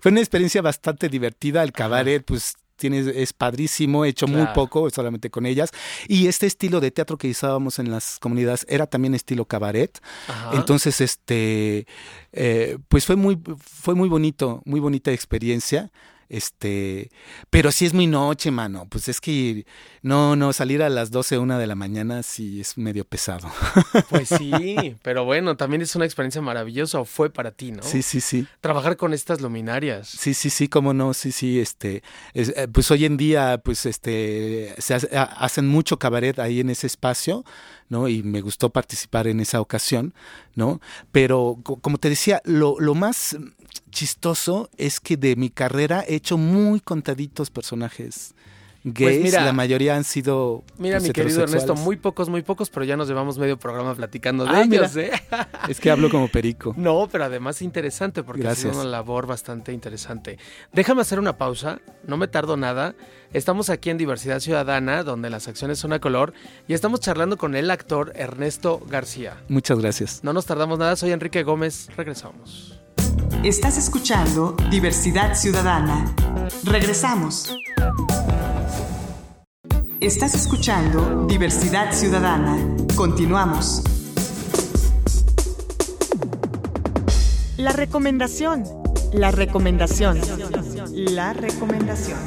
Fue 0.01 0.11
una 0.11 0.21
experiencia 0.21 0.63
bastante 0.63 1.09
divertida. 1.09 1.63
El 1.63 1.71
cabaret, 1.71 2.25
pues 2.25 2.57
tienes, 2.83 3.07
es 3.07 3.33
padrísimo, 3.33 4.05
he 4.05 4.09
hecho 4.09 4.27
muy 4.27 4.45
poco, 4.57 4.91
solamente 4.91 5.31
con 5.31 5.47
ellas. 5.47 5.71
Y 6.09 6.27
este 6.27 6.47
estilo 6.47 6.81
de 6.81 6.91
teatro 6.91 7.17
que 7.17 7.31
usábamos 7.31 7.79
en 7.79 7.93
las 7.93 8.19
comunidades 8.19 8.67
era 8.69 8.89
también 8.89 9.15
estilo 9.15 9.45
cabaret. 9.45 10.01
Ajá. 10.27 10.51
Entonces, 10.55 11.01
este, 11.01 11.87
eh, 12.33 12.79
pues 12.89 13.07
fue 13.07 13.15
muy, 13.15 13.39
fue 13.57 13.95
muy 13.95 14.09
bonito, 14.09 14.63
muy 14.65 14.81
bonita 14.81 15.13
experiencia. 15.13 15.93
Este, 16.33 17.11
pero 17.51 17.71
sí 17.71 17.85
es 17.85 17.93
muy 17.93 18.07
noche, 18.07 18.51
mano. 18.51 18.87
Pues 18.89 19.07
es 19.09 19.21
que 19.21 19.67
no, 20.01 20.35
no, 20.35 20.55
salir 20.55 20.83
a 20.83 20.89
las 20.89 21.11
12, 21.11 21.37
una 21.37 21.59
de 21.59 21.67
la 21.67 21.75
mañana 21.75 22.23
sí 22.23 22.61
es 22.63 22.79
medio 22.79 23.05
pesado. 23.05 23.51
Pues 24.09 24.29
sí, 24.31 24.97
pero 25.03 25.25
bueno, 25.25 25.57
también 25.57 25.83
es 25.83 25.95
una 25.95 26.05
experiencia 26.07 26.41
maravillosa 26.41 27.01
o 27.01 27.05
fue 27.05 27.29
para 27.31 27.51
ti, 27.51 27.73
¿no? 27.73 27.83
Sí, 27.83 28.03
sí, 28.03 28.21
sí. 28.21 28.47
Trabajar 28.61 28.97
con 28.97 29.13
estas 29.13 29.41
luminarias. 29.43 30.09
Sí, 30.09 30.33
sí, 30.35 30.49
sí, 30.51 30.69
cómo 30.69 30.95
no, 30.95 31.13
sí, 31.15 31.33
sí, 31.33 31.61
este, 31.61 32.03
es, 32.33 32.49
eh, 32.57 32.67
pues 32.73 32.91
hoy 32.91 33.05
en 33.05 33.17
día, 33.19 33.61
pues, 33.63 33.85
este, 33.87 34.75
se 34.79 34.95
hace- 34.95 35.17
ha- 35.17 35.23
hacen 35.25 35.69
mucho 35.69 35.99
cabaret 35.99 36.39
ahí 36.39 36.61
en 36.61 36.71
ese 36.71 36.87
espacio, 36.87 37.45
¿no? 37.93 38.09
Y 38.09 38.23
me 38.25 38.41
gustó 38.41 38.71
participar 38.71 39.29
en 39.29 39.39
esa 39.39 39.61
ocasión, 39.61 40.15
¿no? 40.57 40.81
Pero, 41.13 41.59
co- 41.63 41.77
como 41.77 41.99
te 41.99 42.09
decía, 42.09 42.41
lo, 42.45 42.81
lo 42.81 42.95
más 42.97 43.37
chistoso 43.91 44.71
es 44.79 44.99
que 44.99 45.17
de 45.17 45.37
mi 45.37 45.51
carrera 45.51 46.05
he 46.09 46.15
hecho 46.17 46.37
muy 46.39 46.81
contaditos 46.81 47.51
personajes 47.51 48.35
gays, 48.85 49.19
Pues 49.19 49.23
mira- 49.23 49.45
la 49.45 49.53
mayoría 49.53 49.97
han 49.97 50.05
sido 50.05 50.65
Mira, 50.79 50.97
pues, 50.99 51.09
mi 51.09 51.13
querido 51.13 51.43
Ernesto, 51.43 51.75
muy 51.75 51.97
pocos, 51.97 52.29
muy 52.29 52.43
pocos, 52.43 52.69
pero 52.71 52.85
ya 52.85 52.97
nos 52.97 53.09
llevamos 53.09 53.39
medio 53.39 53.59
programa 53.59 53.95
platicando 53.95 54.45
de 54.45 54.51
Ah, 54.51 54.65
mira. 54.67 54.83
ellos, 54.87 54.97
¿eh? 54.97 55.11
Es 55.69 55.79
que 55.81 55.91
hablo 55.91 56.11
como 56.11 56.29
perico. 56.29 56.75
No, 56.77 57.09
pero 57.11 57.25
además 57.25 57.63
interesante 57.63 58.23
porque 58.23 58.47
ha 58.49 58.55
sido 58.55 58.71
Gracias. 58.71 58.85
una 58.85 58.91
labor 58.91 59.27
bastante 59.27 59.73
interesante. 59.73 60.39
Déjame 60.73 61.03
hacer 61.03 61.19
una 61.19 61.37
pausa, 61.39 61.81
no 62.07 62.17
me 62.17 62.29
tardo 62.29 62.57
nada. 62.57 62.95
Estamos 63.33 63.71
aquí 63.71 63.89
en 63.91 63.97
Diversidad 63.99 64.41
Ciudadana, 64.41 65.05
donde 65.05 65.31
las 65.31 65.49
acciones 65.49 65.79
son 65.79 65.93
a 65.95 66.01
color, 66.01 66.35
y 66.69 66.75
estamos 66.75 67.01
charlando 67.01 67.39
con 67.39 67.55
el 67.55 67.71
actor 67.71 68.13
Ernesto 68.15 68.81
García. 68.91 69.37
Muchas 69.49 69.79
gracias. 69.79 70.21
No 70.23 70.33
nos 70.33 70.45
tardamos 70.45 70.79
nada, 70.79 70.97
soy 70.97 71.13
Enrique 71.13 71.43
Gómez, 71.43 71.89
regresamos. 71.97 72.79
Estás 73.41 73.77
escuchando 73.77 74.55
Diversidad 74.71 75.35
Ciudadana. 75.35 76.15
Regresamos. 76.63 77.53
Estás 80.01 80.35
escuchando 80.37 81.27
Diversidad 81.27 81.93
Ciudadana. 81.93 82.57
Continuamos. 82.95 83.83
La 87.57 87.73
recomendación. 87.73 88.65
La 89.13 89.33
recomendación. 89.33 90.21
La 90.93 91.33
recomendación. 91.33 92.19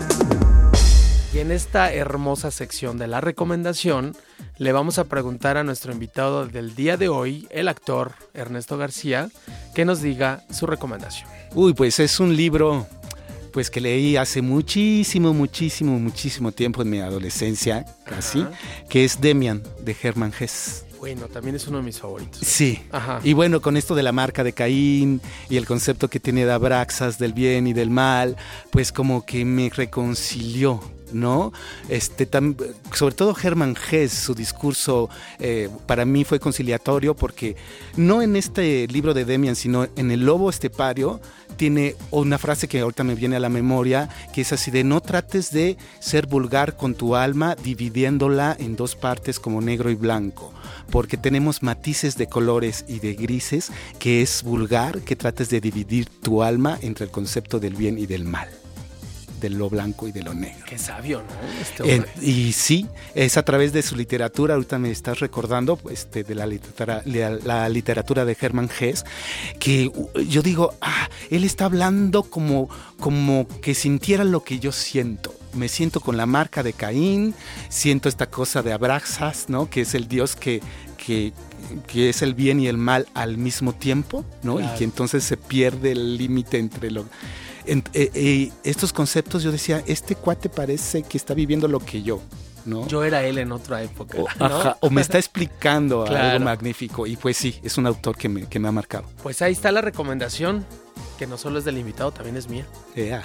Y 1.34 1.40
en 1.40 1.52
esta 1.52 1.94
hermosa 1.94 2.52
sección 2.52 2.98
de 2.98 3.08
la 3.08 3.22
recomendación, 3.22 4.18
le 4.58 4.72
vamos 4.72 5.00
a 5.00 5.06
preguntar 5.06 5.58
a 5.58 5.64
nuestro 5.64 5.92
invitado 5.92 6.46
del 6.46 6.76
día 6.76 6.98
de 6.98 7.10
hoy, 7.10 7.48
el 7.50 7.68
actor 7.68 8.14
Ernesto 8.34 8.78
García, 8.78 9.30
que 9.74 9.86
nos 9.86 10.02
diga 10.02 10.44
su 10.52 10.66
recomendación. 10.66 11.30
Uy, 11.54 11.74
pues 11.74 12.00
es 12.00 12.20
un 12.20 12.36
libro 12.36 12.88
pues 13.52 13.70
que 13.70 13.80
leí 13.80 14.18
hace 14.18 14.42
muchísimo, 14.42 15.34
muchísimo, 15.34 15.98
muchísimo 15.98 16.52
tiempo 16.52 16.82
en 16.82 16.90
mi 16.90 17.00
adolescencia, 17.00 17.86
casi, 18.04 18.42
Ajá. 18.42 18.52
que 18.90 19.06
es 19.06 19.22
Demian 19.22 19.64
de 19.80 19.96
Hermann 20.02 20.34
Hesse. 20.38 20.86
Bueno, 21.00 21.28
también 21.28 21.56
es 21.56 21.68
uno 21.68 21.78
de 21.78 21.84
mis 21.84 22.00
favoritos. 22.00 22.42
Sí. 22.42 22.84
Ajá. 22.92 23.20
Y 23.24 23.34
bueno, 23.34 23.62
con 23.62 23.78
esto 23.78 23.96
de 23.96 24.04
la 24.04 24.12
marca 24.12 24.44
de 24.44 24.54
Caín 24.54 25.22
y 25.50 25.58
el 25.58 25.66
concepto 25.66 26.10
que 26.10 26.20
tiene 26.20 26.46
de 26.46 26.52
Abraxas 26.52 27.18
del 27.18 27.32
bien 27.32 27.68
y 27.68 27.74
del 27.74 27.90
mal, 27.90 28.36
pues 28.72 28.92
como 28.92 29.26
que 29.26 29.46
me 29.46 29.70
reconcilió, 29.70 30.82
¿no? 31.15 31.51
Este, 31.89 32.29
tam- 32.29 32.55
sobre 32.93 33.15
todo 33.15 33.36
Hermann 33.41 33.75
Hesse, 33.89 34.13
su 34.13 34.36
discurso 34.36 35.10
eh, 35.39 35.69
para 35.88 36.05
mí 36.05 36.24
fue 36.24 36.39
conciliatorio 36.39 37.15
porque 37.15 37.55
no 37.98 38.22
en 38.22 38.36
este 38.36 38.88
libro 38.88 39.13
de 39.13 39.25
Demian, 39.25 39.55
sino 39.55 39.88
en 39.95 40.12
El 40.12 40.25
Lobo 40.25 40.50
Estepario, 40.50 41.19
tiene 41.57 41.95
una 42.12 42.38
frase 42.38 42.67
que 42.67 42.81
ahorita 42.81 43.03
me 43.05 43.15
viene 43.15 43.38
a 43.38 43.39
la 43.39 43.50
memoria, 43.50 44.10
que 44.34 44.41
es 44.41 44.51
así 44.51 44.72
de 44.72 44.84
no 44.84 45.00
trates 45.01 45.51
de 45.51 45.77
ser 46.00 46.27
vulgar 46.27 46.75
con 46.75 46.95
tu 46.95 47.15
alma 47.15 47.55
dividiéndola 47.55 48.55
en 48.60 48.75
dos 48.75 48.95
partes 48.95 49.39
como 49.39 49.62
negro 49.62 49.89
y 49.89 49.95
blanco, 49.95 50.53
porque 50.91 51.15
tenemos 51.15 51.63
matices 51.63 52.17
de 52.17 52.27
colores 52.27 52.84
y 52.89 53.00
de 53.00 53.13
grises 53.13 53.72
que 54.00 54.22
es 54.22 54.43
vulgar 54.43 55.00
que 55.01 55.15
trates 55.15 55.50
de 55.50 55.62
dividir 55.62 56.10
tu 56.10 56.43
alma 56.43 56.77
entre 56.81 57.05
el 57.05 57.12
concepto 57.12 57.60
del 57.60 57.75
bien 57.75 57.98
y 57.98 58.05
del 58.05 58.25
mal, 58.25 58.50
de 59.46 59.56
lo 59.56 59.70
blanco 59.70 60.08
y 60.08 60.12
de 60.12 60.24
lo 60.24 60.34
negro. 60.34 60.66
Qué 60.68 60.78
sabio, 60.78 61.22
¿no? 61.22 61.62
Este 61.62 61.96
Eh, 61.96 62.06
y 62.22 62.52
sí, 62.54 62.88
es 63.14 63.38
a 63.38 63.44
través 63.44 63.74
de 63.74 63.82
su 63.84 63.96
literatura, 63.96 64.56
ahorita 64.56 64.80
me 64.80 64.90
estás 64.90 65.20
recordando, 65.20 65.80
este, 65.92 66.24
de 66.24 66.34
la 66.34 66.48
literatura, 66.48 67.04
la, 67.06 67.30
la 67.30 67.70
literatura 67.70 68.25
de 68.25 68.36
Hermann 68.40 68.70
Hesse, 68.80 69.04
que 69.60 69.92
uh, 69.94 70.20
yo 70.22 70.42
digo, 70.42 70.74
ah, 70.82 71.10
él 71.30 71.44
está 71.44 71.66
hablando 71.66 72.24
como, 72.24 72.70
como 73.00 73.48
que 73.62 73.75
sintiera 73.75 74.24
lo 74.24 74.44
que 74.44 74.58
yo 74.60 74.72
siento. 74.72 75.34
Me 75.54 75.70
siento 75.70 76.00
con 76.00 76.18
la 76.18 76.25
marca 76.25 76.64
de 76.64 76.74
Caín, 76.74 77.36
siento 77.70 78.10
esta 78.10 78.25
cosa 78.25 78.64
de 78.64 78.74
Abraxas, 78.74 79.48
¿no? 79.48 79.70
Que 79.70 79.82
es 79.82 79.94
el 79.94 80.08
dios 80.08 80.36
que, 80.36 80.62
que, 80.98 81.34
que 81.88 82.10
es 82.10 82.22
el 82.24 82.34
bien 82.34 82.60
y 82.60 82.68
el 82.68 82.78
mal 82.78 83.08
al 83.14 83.38
mismo 83.38 83.74
tiempo, 83.74 84.25
¿no? 84.42 84.58
Claro. 84.58 84.74
Y 84.74 84.78
que 84.78 84.84
entonces 84.84 85.24
se 85.24 85.38
pierde 85.38 85.92
el 85.92 86.18
límite 86.18 86.58
entre 86.58 86.90
lo... 86.90 87.06
en- 87.67 87.84
eh, 87.93 88.12
eh, 88.13 88.51
estos 88.63 88.93
conceptos 88.93 89.43
yo 89.43 89.51
decía, 89.51 89.84
este 89.88 90.15
cuate 90.15 90.50
parece 90.50 91.03
que 91.03 91.17
está 91.17 91.34
viviendo 91.34 91.67
lo 91.67 91.79
que 91.79 92.01
yo, 92.03 92.22
¿no? 92.65 92.88
Yo 92.88 93.03
era 93.03 93.24
él 93.24 93.38
en 93.38 93.51
otra 93.51 93.81
época. 93.84 94.17
o, 94.19 94.27
¿no? 94.39 94.45
ajá, 94.45 94.77
o 94.81 94.89
me 94.89 95.01
está 95.01 95.17
explicando 95.17 96.03
Claro. 96.07 96.29
algo 96.31 96.45
magnífico. 96.45 97.05
Y 97.07 97.15
pues 97.17 97.38
sí, 97.38 97.60
es 97.63 97.77
un 97.77 97.86
autor 97.88 98.17
que 98.17 98.29
me, 98.29 98.48
que 98.48 98.60
me 98.60 98.67
ha 98.67 98.72
marcado. 98.72 99.05
Pues 99.24 99.41
ahí 99.41 99.53
está 99.53 99.72
la 99.72 99.81
recomendación, 99.81 100.65
que 101.17 101.27
no 101.27 101.38
solo 101.38 101.60
es 101.60 101.65
del 101.65 101.77
invitado, 101.77 102.12
también 102.12 102.38
es 102.38 102.50
mía. 102.50 102.65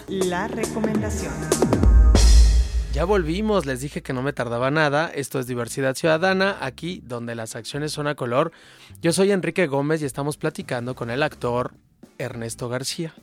La 0.09 0.49
recomendación. 0.49 1.33
Ya 2.93 3.05
volvimos, 3.05 3.67
les 3.67 3.81
dije 3.81 4.03
que 4.03 4.13
no 4.13 4.21
me 4.21 4.33
tardaba 4.33 4.71
nada. 4.73 5.13
Esto 5.15 5.39
es 5.39 5.47
Diversidad 5.47 5.95
Ciudadana, 5.95 6.57
aquí 6.61 7.01
donde 7.07 7.37
las 7.37 7.55
acciones 7.55 7.93
son 7.93 8.09
a 8.09 8.17
color. 8.17 8.51
Yo 9.01 9.13
soy 9.13 9.31
Enrique 9.31 9.69
Gómez 9.69 10.03
y 10.03 10.07
estamos 10.07 10.37
platicando 10.37 10.97
con 10.97 11.09
el 11.11 11.23
actor 11.23 11.73
Ernesto 12.19 12.69
García, 12.69 13.15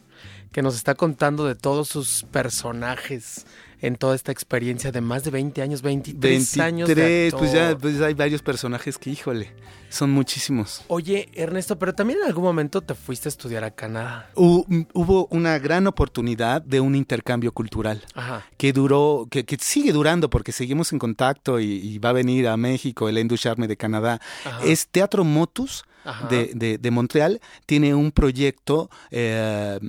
que 0.52 0.62
nos 0.62 0.76
está 0.76 0.96
contando 0.96 1.46
de 1.46 1.56
todos 1.56 1.88
sus 1.88 2.26
personajes 2.32 3.46
en 3.80 3.96
toda 3.96 4.16
esta 4.16 4.32
experiencia 4.32 4.92
de 4.92 5.02
más 5.02 5.24
de 5.24 5.30
20 5.30 5.62
años, 5.62 5.84
23, 5.84 6.58
años 6.60 6.88
de 6.88 6.96
23, 6.96 7.34
pues 7.36 7.52
ya 7.54 7.66
actor. 7.70 7.82
pues 7.82 8.02
hay 8.02 8.16
varios 8.16 8.42
personajes 8.42 8.98
que, 8.98 9.12
híjole, 9.12 9.52
son 9.90 10.10
muchísimos. 10.10 10.84
Oye, 10.88 11.30
Ernesto, 11.36 11.78
pero 11.78 11.94
también 11.94 12.18
en 12.22 12.26
algún 12.26 12.44
momento 12.44 12.82
te 12.82 12.96
fuiste 12.96 13.28
a 13.28 13.30
estudiar 13.30 13.64
a 13.64 13.70
Canadá. 13.70 14.32
Hu- 14.34 14.88
hubo 14.94 15.28
una 15.30 15.60
gran 15.60 15.86
oportunidad 15.86 16.64
de 16.64 16.80
un 16.80 16.96
intercambio 16.96 17.52
cultural 17.52 18.04
Ajá. 18.16 18.48
que 18.58 18.74
duró, 18.74 19.28
que, 19.30 19.46
que 19.46 19.58
sigue 19.62 19.94
durando 19.94 20.28
porque 20.32 20.52
seguimos 20.52 20.92
en 20.92 20.98
contacto 20.98 21.60
y, 21.60 21.66
y 21.74 22.00
va 22.00 22.10
a 22.10 22.14
venir 22.14 22.48
a 22.48 22.58
México 22.58 23.08
el 23.10 23.20
Endu 23.20 23.38
Charme 23.38 23.68
de 23.68 23.78
Canadá. 23.78 24.20
ajá, 24.44 24.60
Es 24.64 24.88
Teatro 24.88 25.24
Motus. 25.24 25.86
De, 26.30 26.78
de- 26.78 26.92
Montreal 26.92 27.42
tiene 27.66 27.94
un 27.94 28.12
proyecto 28.12 28.90
eh, 29.12 29.80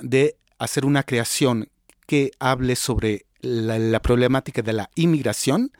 de 0.00 0.36
hacer 0.58 0.84
una 0.84 1.02
creación 1.02 1.68
que 2.06 2.30
hable 2.38 2.76
sobre 2.76 3.26
la, 3.40 4.00
problemática 4.00 4.62
de 4.62 4.72
la 4.72 4.90
inmigración 4.94 5.72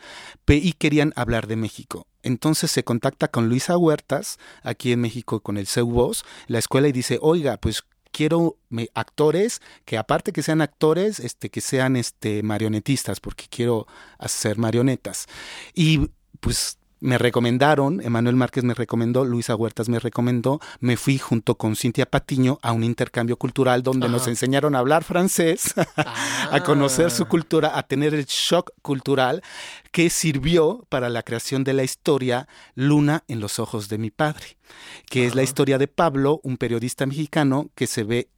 y 0.46 0.72
querían 0.72 1.12
hablar 1.16 1.46
de 1.46 1.56
México. 1.56 2.06
Entonces 2.22 2.70
se 2.70 2.84
contacta 2.84 3.28
con 3.28 3.48
Luisa 3.48 3.76
Huertas, 3.76 4.38
aquí 4.62 4.92
en 4.92 5.00
México 5.00 5.40
con 5.40 5.56
el 5.56 5.66
CEUVOS, 5.66 6.24
la 6.46 6.58
escuela, 6.58 6.88
y 6.88 6.92
dice, 6.92 7.18
oiga, 7.20 7.56
pues 7.56 7.84
quiero 8.12 8.58
actores 8.94 9.60
que 9.84 9.98
aparte 9.98 10.32
que 10.32 10.42
sean 10.42 10.60
actores, 10.60 11.18
este, 11.18 11.50
que 11.50 11.60
sean 11.60 11.96
este, 11.96 12.42
marionetistas, 12.42 13.20
porque 13.20 13.46
quiero 13.48 13.86
hacer 14.18 14.58
marionetas. 14.58 15.26
Y 15.74 16.10
pues 16.40 16.78
me 17.02 17.18
recomendaron, 17.18 18.00
Emanuel 18.00 18.36
Márquez 18.36 18.62
me 18.62 18.74
recomendó, 18.74 19.24
Luisa 19.24 19.56
Huertas 19.56 19.88
me 19.88 19.98
recomendó, 19.98 20.60
me 20.78 20.96
fui 20.96 21.18
junto 21.18 21.56
con 21.56 21.74
Cintia 21.74 22.06
Patiño 22.06 22.60
a 22.62 22.70
un 22.70 22.84
intercambio 22.84 23.36
cultural 23.36 23.82
donde 23.82 24.08
nos 24.08 24.28
enseñaron 24.28 24.76
a 24.76 24.78
hablar 24.78 25.02
francés, 25.02 25.74
a 26.50 26.62
conocer 26.64 27.10
su 27.10 27.24
Ah. 27.24 27.28
cultura, 27.28 27.76
a 27.76 27.82
tener 27.82 28.14
el 28.14 28.24
shock 28.26 28.70
cultural 28.82 29.42
que 29.90 30.10
sirvió 30.10 30.86
para 30.88 31.08
la 31.08 31.24
creación 31.24 31.64
de 31.64 31.72
la 31.72 31.82
historia 31.82 32.46
Luna 32.76 33.24
en 33.26 33.40
los 33.40 33.58
ojos 33.58 33.88
de 33.88 33.98
mi 33.98 34.10
padre, 34.12 34.56
que 35.10 35.26
es 35.26 35.34
la 35.34 35.42
historia 35.42 35.78
de 35.78 35.88
Pablo, 35.88 36.40
un 36.44 36.56
periodista 36.56 37.04
mexicano 37.04 37.70
que 37.74 37.88
se 37.88 38.04
ve 38.04 38.28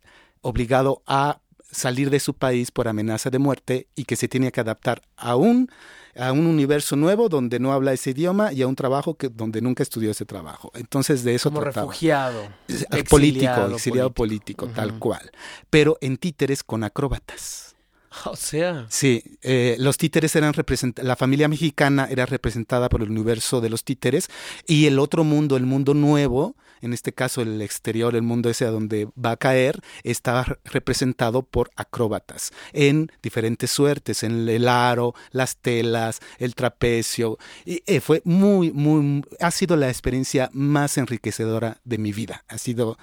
obligado 0.40 1.02
a 1.06 1.40
salir 1.70 2.08
de 2.08 2.20
su 2.20 2.34
país 2.34 2.70
por 2.70 2.88
amenaza 2.88 3.28
de 3.28 3.38
muerte 3.38 3.88
y 3.94 4.04
que 4.04 4.16
se 4.16 4.28
tiene 4.28 4.52
que 4.52 4.60
adaptar 4.60 5.02
a 5.16 5.36
un, 5.36 5.68
a 6.16 6.32
un 6.32 6.46
universo 6.46 6.96
nuevo 6.96 7.28
donde 7.28 7.58
no 7.58 7.72
habla 7.72 7.92
ese 7.92 8.10
idioma 8.10 8.52
y 8.52 8.62
a 8.62 8.66
un 8.66 8.76
trabajo 8.76 9.14
que, 9.14 9.28
donde 9.28 9.60
nunca 9.60 9.82
estudió 9.82 10.10
ese 10.10 10.24
trabajo. 10.24 10.70
Entonces 10.74 11.24
de 11.24 11.34
eso 11.34 11.50
Como 11.50 11.60
trataba. 11.60 11.86
refugiado. 11.86 12.48
Exiliado 12.68 13.04
político, 13.08 13.66
exiliado 13.74 14.10
político. 14.10 14.66
político, 14.66 14.68
tal 14.68 14.98
cual. 14.98 15.30
Pero 15.70 15.98
en 16.00 16.16
títeres 16.16 16.62
con 16.62 16.84
acróbatas. 16.84 17.73
O 18.24 18.36
sea. 18.36 18.86
Sí, 18.88 19.22
eh, 19.42 19.76
los 19.78 19.98
títeres 19.98 20.34
eran 20.36 20.52
representados, 20.52 21.06
la 21.06 21.16
familia 21.16 21.48
mexicana 21.48 22.08
era 22.10 22.26
representada 22.26 22.88
por 22.88 23.02
el 23.02 23.10
universo 23.10 23.60
de 23.60 23.70
los 23.70 23.84
títeres 23.84 24.28
y 24.66 24.86
el 24.86 24.98
otro 24.98 25.24
mundo, 25.24 25.56
el 25.56 25.66
mundo 25.66 25.94
nuevo, 25.94 26.56
en 26.80 26.92
este 26.92 27.12
caso 27.12 27.42
el 27.42 27.60
exterior, 27.62 28.14
el 28.14 28.22
mundo 28.22 28.50
ese 28.50 28.66
a 28.66 28.70
donde 28.70 29.08
va 29.22 29.32
a 29.32 29.36
caer, 29.36 29.80
estaba 30.02 30.58
representado 30.64 31.42
por 31.42 31.70
acróbatas 31.76 32.52
en 32.72 33.10
diferentes 33.22 33.70
suertes, 33.70 34.22
en 34.22 34.48
el 34.48 34.68
aro, 34.68 35.14
las 35.30 35.56
telas, 35.56 36.20
el 36.38 36.54
trapecio. 36.54 37.38
Y 37.64 37.82
eh, 37.86 38.00
fue 38.00 38.20
muy, 38.24 38.70
muy, 38.72 39.24
ha 39.40 39.50
sido 39.50 39.76
la 39.76 39.88
experiencia 39.88 40.50
más 40.52 40.98
enriquecedora 40.98 41.78
de 41.84 41.98
mi 41.98 42.12
vida. 42.12 42.44
Ha 42.48 42.58
sido 42.58 42.98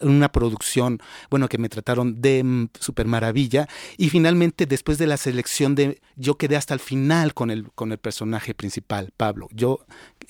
una 0.00 0.30
producción, 0.30 1.00
bueno, 1.30 1.48
que 1.48 1.58
me 1.58 1.68
trataron 1.68 2.20
de 2.20 2.42
mm, 2.42 2.68
super 2.78 3.06
maravilla. 3.06 3.68
Y 3.96 4.10
finalmente, 4.10 4.66
después 4.66 4.98
de 4.98 5.06
la 5.06 5.16
selección 5.16 5.74
de, 5.74 6.00
yo 6.16 6.36
quedé 6.36 6.56
hasta 6.56 6.74
el 6.74 6.80
final 6.80 7.34
con 7.34 7.50
el, 7.50 7.70
con 7.72 7.92
el 7.92 7.98
personaje 7.98 8.54
principal, 8.54 9.12
Pablo. 9.16 9.48
Yo 9.52 9.80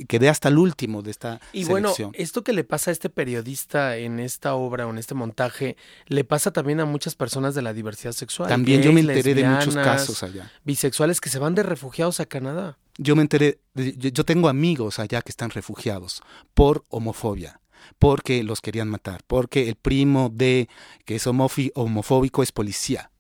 quedé 0.08 0.28
hasta 0.28 0.48
el 0.48 0.58
último 0.58 1.02
de 1.02 1.10
esta 1.10 1.40
y 1.52 1.64
selección. 1.64 2.10
bueno, 2.10 2.12
esto 2.14 2.42
que 2.44 2.52
le 2.52 2.64
pasa 2.64 2.90
a 2.90 2.92
este 2.92 3.10
periodista 3.10 3.96
en 3.96 4.20
esta 4.20 4.54
obra 4.54 4.86
o 4.86 4.90
en 4.90 4.98
este 4.98 5.14
montaje, 5.14 5.76
le 6.06 6.24
pasa 6.24 6.50
también 6.52 6.80
a 6.80 6.84
muchas 6.84 7.14
personas 7.14 7.54
de 7.54 7.62
la 7.62 7.72
diversidad 7.72 8.12
sexual. 8.12 8.48
También 8.48 8.82
yo 8.82 8.92
me 8.92 9.00
enteré 9.00 9.34
de 9.34 9.44
muchos 9.44 9.74
casos 9.74 10.22
allá. 10.22 10.50
Bisexuales 10.64 11.20
que 11.20 11.28
se 11.28 11.38
van 11.38 11.54
de 11.54 11.62
refugiados 11.62 12.20
a 12.20 12.26
Canadá. 12.26 12.78
Yo 12.98 13.14
me 13.14 13.22
enteré, 13.22 13.58
yo 13.74 14.24
tengo 14.24 14.48
amigos 14.48 14.98
allá 14.98 15.20
que 15.20 15.30
están 15.30 15.50
refugiados 15.50 16.22
por 16.54 16.84
homofobia, 16.88 17.60
porque 17.98 18.42
los 18.42 18.60
querían 18.60 18.88
matar, 18.88 19.22
porque 19.26 19.68
el 19.68 19.76
primo 19.76 20.30
de 20.32 20.68
que 21.04 21.16
es 21.16 21.26
homofóbico 21.26 22.42
es 22.42 22.52
policía. 22.52 23.10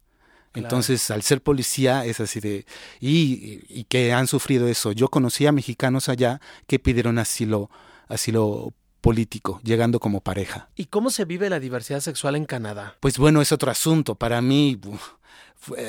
Claro. 0.52 0.68
Entonces, 0.68 1.10
al 1.10 1.20
ser 1.22 1.42
policía 1.42 2.06
es 2.06 2.18
así 2.20 2.40
de... 2.40 2.64
Y, 2.98 3.60
y 3.68 3.84
que 3.84 4.14
han 4.14 4.26
sufrido 4.26 4.68
eso. 4.68 4.92
Yo 4.92 5.08
conocí 5.08 5.46
a 5.46 5.52
mexicanos 5.52 6.08
allá 6.08 6.40
que 6.66 6.78
pidieron 6.78 7.18
asilo, 7.18 7.70
asilo 8.08 8.72
político, 9.02 9.60
llegando 9.62 10.00
como 10.00 10.20
pareja. 10.20 10.70
¿Y 10.74 10.86
cómo 10.86 11.10
se 11.10 11.26
vive 11.26 11.50
la 11.50 11.60
diversidad 11.60 12.00
sexual 12.00 12.36
en 12.36 12.46
Canadá? 12.46 12.96
Pues 13.00 13.18
bueno, 13.18 13.42
es 13.42 13.52
otro 13.52 13.70
asunto. 13.70 14.14
Para 14.14 14.40
mí, 14.40 14.80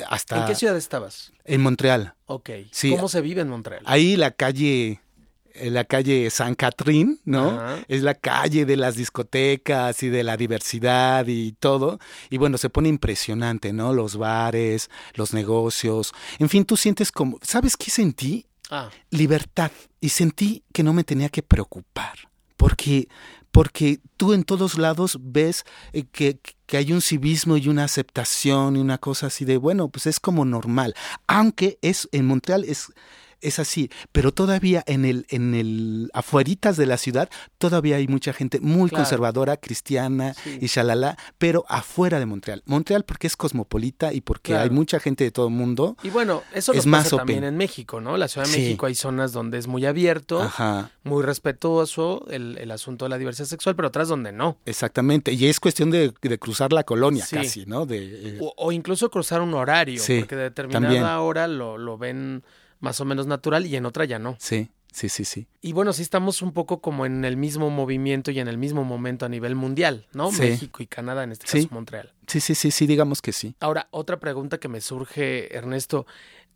hasta 0.08 0.40
¿En 0.40 0.46
qué 0.46 0.54
ciudad 0.54 0.76
estabas? 0.76 1.32
en 1.44 1.62
Montreal. 1.62 2.14
Ok. 2.26 2.50
Sí. 2.70 2.90
¿Cómo 2.90 3.08
se 3.08 3.22
vive 3.22 3.40
en 3.40 3.48
Montreal? 3.48 3.82
Ahí 3.86 4.16
la 4.16 4.32
calle, 4.32 5.00
eh, 5.60 5.70
la 5.70 5.84
calle 5.84 6.30
San 6.30 6.54
Catrín, 6.54 7.20
¿no? 7.24 7.50
Ajá. 7.50 7.84
Es 7.88 8.02
la 8.02 8.14
calle 8.14 8.64
de 8.64 8.76
las 8.76 8.96
discotecas 8.96 10.02
y 10.02 10.08
de 10.08 10.22
la 10.22 10.36
diversidad 10.36 11.26
y 11.26 11.52
todo. 11.52 11.98
Y 12.30 12.38
bueno, 12.38 12.58
se 12.58 12.70
pone 12.70 12.88
impresionante, 12.88 13.72
¿no? 13.72 13.92
Los 13.92 14.16
bares, 14.16 14.90
los 15.14 15.32
negocios. 15.32 16.12
En 16.38 16.48
fin, 16.48 16.64
tú 16.64 16.76
sientes 16.76 17.12
como, 17.12 17.38
¿sabes 17.42 17.76
qué 17.76 17.90
sentí? 17.90 18.46
Ah, 18.70 18.90
libertad 19.10 19.70
y 19.98 20.10
sentí 20.10 20.62
que 20.74 20.82
no 20.82 20.92
me 20.92 21.02
tenía 21.02 21.30
que 21.30 21.42
preocupar 21.42 22.28
porque 22.58 23.08
porque 23.50 23.98
tú 24.18 24.34
en 24.34 24.44
todos 24.44 24.76
lados 24.76 25.18
ves 25.22 25.64
eh, 25.94 26.04
que, 26.12 26.38
que 26.66 26.76
hay 26.76 26.92
un 26.92 27.00
civismo 27.00 27.56
y 27.56 27.68
una 27.68 27.84
aceptación 27.84 28.76
y 28.76 28.80
una 28.80 28.98
cosa 28.98 29.28
así 29.28 29.46
de 29.46 29.56
bueno 29.56 29.88
pues 29.88 30.06
es 30.06 30.20
como 30.20 30.44
normal 30.44 30.94
aunque 31.26 31.78
es 31.80 32.10
en 32.12 32.26
Montreal 32.26 32.64
es 32.64 32.92
es 33.40 33.58
así, 33.58 33.90
pero 34.12 34.32
todavía 34.32 34.82
en 34.86 35.04
el, 35.04 35.26
en 35.30 35.54
el 35.54 36.10
afueritas 36.14 36.76
de 36.76 36.86
la 36.86 36.96
ciudad, 36.96 37.28
todavía 37.58 37.96
hay 37.96 38.08
mucha 38.08 38.32
gente 38.32 38.60
muy 38.60 38.88
Claro. 38.90 39.04
conservadora, 39.04 39.56
cristiana 39.56 40.34
Sí. 40.34 40.58
y 40.60 40.66
shalala, 40.66 41.16
pero 41.38 41.64
afuera 41.68 42.18
de 42.18 42.26
Montreal. 42.26 42.62
Montreal 42.66 43.04
porque 43.04 43.26
es 43.26 43.36
cosmopolita 43.36 44.12
y 44.12 44.20
porque 44.20 44.52
Claro. 44.52 44.64
hay 44.64 44.70
mucha 44.70 44.98
gente 45.00 45.24
de 45.24 45.30
todo 45.30 45.48
el 45.48 45.54
mundo. 45.54 45.96
y 46.02 46.10
bueno, 46.10 46.42
eso 46.54 46.72
Es 46.72 46.78
nos 46.78 46.86
más 46.86 47.04
pasa 47.04 47.16
open. 47.16 47.26
también 47.26 47.44
en 47.44 47.56
México, 47.56 48.00
¿no? 48.00 48.16
La 48.16 48.28
Ciudad 48.28 48.46
de 48.46 48.52
Sí. 48.52 48.60
México 48.60 48.86
hay 48.86 48.94
zonas 48.94 49.32
donde 49.32 49.58
es 49.58 49.66
muy 49.66 49.84
abierto, 49.86 50.40
Ajá. 50.42 50.90
muy 51.04 51.22
respetuoso 51.22 52.26
el, 52.30 52.58
el 52.58 52.70
asunto 52.70 53.04
de 53.04 53.08
la 53.10 53.18
diversidad 53.18 53.46
sexual, 53.46 53.74
pero 53.76 53.88
otras 53.88 54.08
donde 54.08 54.32
no. 54.32 54.58
Exactamente, 54.66 55.32
y 55.32 55.46
es 55.46 55.60
cuestión 55.60 55.90
de, 55.90 56.12
de 56.20 56.38
cruzar 56.38 56.72
la 56.72 56.84
colonia 56.84 57.24
Sí. 57.24 57.36
casi, 57.36 57.66
¿no? 57.66 57.86
De, 57.86 57.98
eh, 58.36 58.38
O, 58.40 58.52
o 58.56 58.72
incluso 58.72 59.10
cruzar 59.10 59.40
un 59.40 59.54
horario, 59.54 60.02
porque 60.20 60.36
de 60.36 60.42
determinada 60.44 60.84
también. 60.84 61.04
hora 61.04 61.46
lo, 61.48 61.78
lo 61.78 61.98
ven 61.98 62.42
más 62.80 63.00
o 63.00 63.04
menos 63.04 63.26
natural 63.26 63.66
y 63.66 63.76
en 63.76 63.86
otra 63.86 64.04
ya 64.04 64.18
no. 64.18 64.36
sí, 64.40 64.70
sí, 64.92 65.08
sí, 65.08 65.24
sí. 65.24 65.46
Y 65.60 65.72
bueno, 65.72 65.92
sí 65.92 66.02
estamos 66.02 66.42
un 66.42 66.52
poco 66.52 66.80
como 66.80 67.06
en 67.06 67.24
el 67.24 67.36
mismo 67.36 67.70
movimiento 67.70 68.30
y 68.30 68.40
en 68.40 68.48
el 68.48 68.58
mismo 68.58 68.84
momento 68.84 69.26
a 69.26 69.28
nivel 69.28 69.54
mundial, 69.54 70.06
¿no? 70.12 70.30
Sí. 70.32 70.40
México 70.42 70.82
y 70.82 70.86
Canadá, 70.86 71.24
en 71.24 71.32
este 71.32 71.46
Sí. 71.46 71.62
caso 71.64 71.74
Montreal. 71.74 72.12
Sí, 72.26 72.40
sí, 72.40 72.54
sí, 72.54 72.70
sí, 72.70 72.86
digamos 72.86 73.22
que 73.22 73.32
sí. 73.32 73.54
Ahora, 73.60 73.88
otra 73.90 74.18
pregunta 74.18 74.58
que 74.58 74.68
me 74.68 74.80
surge, 74.80 75.54
Ernesto. 75.56 76.06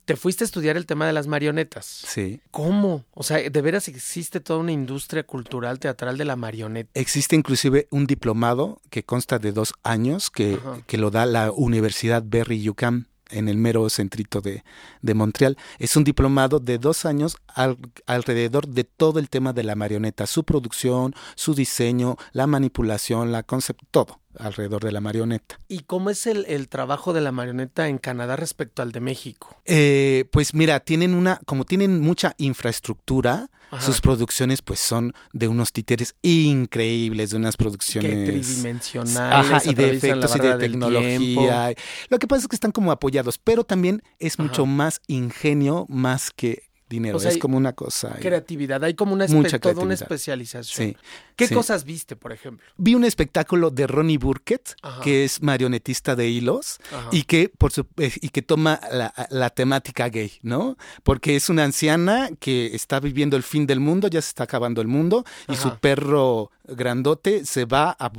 Te 0.05 0.17
fuiste 0.17 0.43
a 0.43 0.47
estudiar 0.47 0.77
el 0.77 0.85
tema 0.85 1.07
de 1.07 1.13
las 1.13 1.29
marionetas. 1.29 1.87
Sí. 1.87 2.41
¿Cómo? 2.51 3.05
O 3.13 3.23
sea, 3.23 3.39
¿de 3.49 3.63
veras 3.63 3.87
existe 3.87 4.41
toda 4.41 4.59
una 4.59 4.73
industria 4.73 5.23
cultural 5.23 5.79
teatral 5.79 6.19
de 6.19 6.25
la 6.25 6.35
marioneta? 6.35 6.91
Existe 6.95 7.37
inclusive 7.37 7.87
un 7.93 8.09
diplomado 8.09 8.81
que 8.91 9.05
consta 9.05 9.39
de 9.39 9.53
dos 9.53 9.75
años 9.85 10.29
que, 10.31 10.59
que 10.89 10.99
lo 10.99 11.13
da 11.13 11.25
la 11.25 11.53
Universidad 11.53 12.25
Berry 12.27 12.69
UCAM 12.69 13.07
en 13.33 13.49
el 13.49 13.57
mero 13.57 13.89
centrito 13.91 14.41
de, 14.41 14.65
de 15.01 15.15
Montreal. 15.15 15.57
Es 15.79 15.97
un 15.97 16.05
diplomado 16.05 16.61
de 16.61 16.79
dos 16.79 17.05
años 17.05 17.37
al- 17.49 17.79
alrededor 18.07 18.69
de 18.69 18.85
todo 18.85 19.19
el 19.19 19.29
tema 19.29 19.53
de 19.53 19.65
la 19.65 19.75
marioneta, 19.75 20.27
su 20.27 20.45
producción, 20.45 21.15
su 21.35 21.55
diseño, 21.55 22.17
la 22.33 22.47
manipulación, 22.47 23.33
la 23.33 23.43
concepto, 23.43 23.87
todo 23.91 24.22
alrededor 24.39 24.85
de 24.85 24.93
la 24.93 25.01
marioneta. 25.01 25.59
¿Y 25.69 25.81
cómo 25.81 26.11
es 26.11 26.27
el, 26.27 26.45
el 26.49 26.69
trabajo 26.69 27.13
de 27.13 27.21
la 27.21 27.33
marioneta 27.33 27.89
en 27.89 27.99
Canadá 27.99 28.37
respecto 28.37 28.83
al 28.83 28.93
de 28.93 29.01
México? 29.01 29.57
Eh, 29.65 30.27
pues 30.33 30.55
mira, 30.55 30.81
tienen 30.81 31.15
una, 31.15 31.41
como 31.47 31.65
tienen 31.65 32.01
mucha 32.01 32.35
infraestructura, 32.39 33.51
Ajá. 33.71 33.87
sus 33.87 34.01
producciones 34.01 34.61
pues 34.61 34.81
son 34.81 35.15
de 35.33 35.49
unos 35.49 35.73
títeres 35.73 36.15
increíbles, 36.23 37.31
de 37.31 37.37
unas 37.37 37.57
producciones 37.57 38.29
tridimensionales, 38.29 39.51
Ajá, 39.51 39.71
y 39.71 39.75
de 39.75 39.91
efectos 39.97 40.37
y 40.37 40.41
de 40.41 40.55
tecnología. 40.57 41.75
Lo 42.09 42.19
que 42.19 42.27
pasa 42.27 42.43
es 42.43 42.49
que 42.49 42.57
están 42.57 42.73
como 42.73 42.93
apoyados, 42.93 43.39
pero 43.39 43.65
también 43.65 44.03
es 44.19 44.35
Ajá. 44.35 44.43
mucho 44.43 44.67
más 44.67 45.01
ingenio 45.07 45.87
más 45.89 46.31
que 46.31 46.65
dinero. 46.93 47.17
O 47.17 47.21
sea, 47.21 47.31
es 47.33 47.39
como 47.39 47.57
una 47.57 47.73
cosa. 47.73 48.17
Creatividad, 48.21 48.85
hay 48.85 48.95
como 48.95 49.13
una, 49.15 49.27
Mucha 49.27 49.59
toda 49.59 49.83
una 49.83 49.95
especialización. 49.95 50.91
Sí. 50.91 50.97
¿Qué 51.35 51.49
sí. 51.49 51.55
cosas 51.55 51.85
viste, 51.85 52.15
por 52.15 52.31
ejemplo? 52.33 52.67
Vi 52.77 52.95
un 52.95 53.05
espectáculo 53.05 53.71
de 53.71 53.87
Ronnie 53.87 54.19
Burkett, 54.19 54.75
Ajá. 54.83 55.01
que 55.03 55.25
es 55.25 55.43
marionetista 55.43 56.15
de 56.15 56.29
hilos, 56.29 56.79
Ajá. 56.93 57.09
y 57.11 57.25
que 57.25 57.49
por 57.49 57.73
su- 57.73 57.87
eh, 57.97 58.13
y 58.21 58.29
que 58.29 58.43
toma 58.43 58.79
la, 58.93 59.13
la 59.31 59.51
temática 59.51 60.09
gay, 60.09 60.33
¿no? 60.43 60.77
Porque 61.03 61.35
es 61.37 61.49
una 61.49 61.65
anciana 61.65 62.29
que 62.39 62.75
está 62.77 63.01
viviendo 63.01 63.37
el 63.37 63.43
fin 63.43 63.67
del 63.67 63.81
mundo, 63.81 64.09
ya 64.09 64.21
se 64.21 64.29
está 64.29 64.45
acabando 64.45 64.81
el 64.83 64.89
mundo, 64.89 65.25
y 65.49 65.57
su 65.57 65.77
perro 65.79 66.51
grandote 66.65 67.45
se 67.45 67.65
va 67.65 67.97
a- 67.99 68.13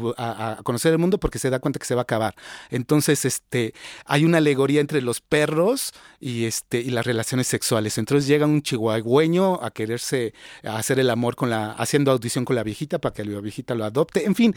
a 0.57 0.63
conocer 0.63 0.91
el 0.91 0.99
mundo 0.99 1.17
porque 1.19 1.39
se 1.39 1.49
da 1.49 1.59
cuenta 1.59 1.79
que 1.79 1.85
se 1.85 1.95
va 1.95 2.01
a 2.01 2.03
acabar. 2.03 2.35
Entonces, 2.71 3.23
este, 3.25 3.73
hay 4.05 4.25
una 4.25 4.39
alegoría 4.39 4.81
entre 4.81 5.01
los 5.01 5.21
perros 5.21 5.93
y 6.19 6.45
este 6.45 6.79
y 6.81 6.89
las 6.89 7.05
relaciones 7.05 7.47
sexuales. 7.47 7.97
Entonces 7.97 8.27
llega 8.27 8.45
un 8.45 8.61
chihuahueño 8.63 9.59
a 9.61 9.71
quererse 9.71 10.33
a 10.63 10.77
hacer 10.77 10.99
el 10.99 11.09
amor 11.09 11.35
con 11.35 11.49
la 11.49 11.71
haciendo 11.73 12.11
audición 12.11 12.45
con 12.45 12.55
la 12.55 12.63
viejita 12.63 12.99
para 12.99 13.13
que 13.13 13.23
la 13.25 13.39
viejita 13.41 13.75
lo 13.75 13.85
adopte. 13.85 14.25
En 14.25 14.35
fin, 14.35 14.55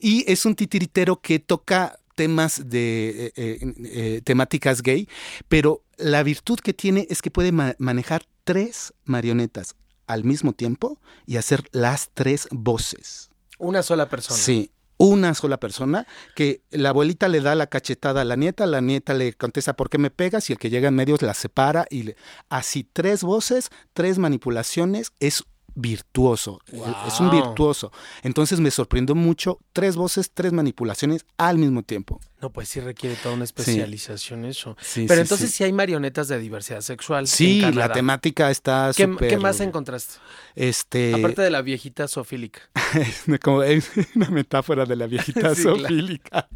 y 0.00 0.24
es 0.30 0.44
un 0.44 0.54
titiritero 0.54 1.20
que 1.20 1.38
toca 1.38 1.98
temas 2.14 2.68
de 2.68 3.08
eh, 3.26 3.32
eh, 3.36 3.74
eh, 3.84 4.20
temáticas 4.24 4.82
gay, 4.82 5.08
pero 5.48 5.82
la 5.96 6.22
virtud 6.22 6.58
que 6.60 6.74
tiene 6.74 7.06
es 7.08 7.22
que 7.22 7.30
puede 7.30 7.52
ma- 7.52 7.74
manejar 7.78 8.24
tres 8.44 8.92
marionetas 9.04 9.76
al 10.06 10.24
mismo 10.24 10.52
tiempo 10.52 11.00
y 11.26 11.36
hacer 11.36 11.68
las 11.72 12.10
tres 12.12 12.48
voces. 12.50 13.30
Una 13.58 13.82
sola 13.82 14.08
persona. 14.08 14.38
Sí, 14.38 14.72
una 14.98 15.34
sola 15.34 15.58
persona 15.58 16.06
que 16.36 16.62
la 16.70 16.90
abuelita 16.90 17.28
le 17.28 17.40
da 17.40 17.54
la 17.54 17.66
cachetada 17.66 18.20
a 18.20 18.24
la 18.24 18.36
nieta, 18.36 18.66
la 18.66 18.80
nieta 18.80 19.14
le 19.14 19.32
contesta 19.32 19.74
¿por 19.74 19.88
qué 19.90 19.98
me 19.98 20.10
pegas? 20.10 20.48
y 20.48 20.52
el 20.52 20.58
que 20.58 20.70
llega 20.70 20.88
en 20.88 20.94
medio 20.94 21.16
la 21.20 21.34
separa 21.34 21.86
y 21.90 22.02
le- 22.04 22.16
así 22.48 22.88
tres 22.92 23.22
voces, 23.24 23.70
tres 23.92 24.18
manipulaciones, 24.18 25.12
es 25.20 25.44
virtuoso, 25.74 26.60
es 27.06 27.20
un 27.20 27.30
virtuoso. 27.30 27.92
Entonces 28.22 28.60
me 28.60 28.70
sorprendió 28.70 29.14
mucho, 29.14 29.58
tres 29.72 29.96
voces, 29.96 30.30
tres 30.32 30.52
manipulaciones 30.52 31.24
al 31.36 31.58
mismo 31.58 31.82
tiempo. 31.82 32.20
No, 32.40 32.50
pues 32.50 32.68
sí 32.68 32.80
requiere 32.80 33.14
toda 33.16 33.36
una 33.36 33.44
especialización 33.44 34.44
eso. 34.44 34.76
Sí, 34.80 35.04
Pero 35.06 35.20
sí, 35.20 35.22
entonces 35.22 35.50
sí. 35.52 35.62
hay 35.62 35.72
marionetas 35.72 36.26
de 36.26 36.40
diversidad 36.40 36.80
sexual. 36.80 37.28
Sí, 37.28 37.62
en 37.62 37.76
la 37.76 37.92
temática 37.92 38.50
está 38.50 38.90
¿Qué, 38.96 39.08
qué 39.16 39.38
más 39.38 39.60
encontraste? 39.60 40.14
Este, 40.56 41.14
Aparte 41.14 41.42
de 41.42 41.50
la 41.50 41.62
viejita 41.62 42.08
zoofílica. 42.08 42.62
como 43.42 43.62
es 43.62 43.90
una 44.16 44.28
metáfora 44.30 44.86
de 44.86 44.96
la 44.96 45.06
viejita 45.06 45.54
zoofílica. 45.54 46.48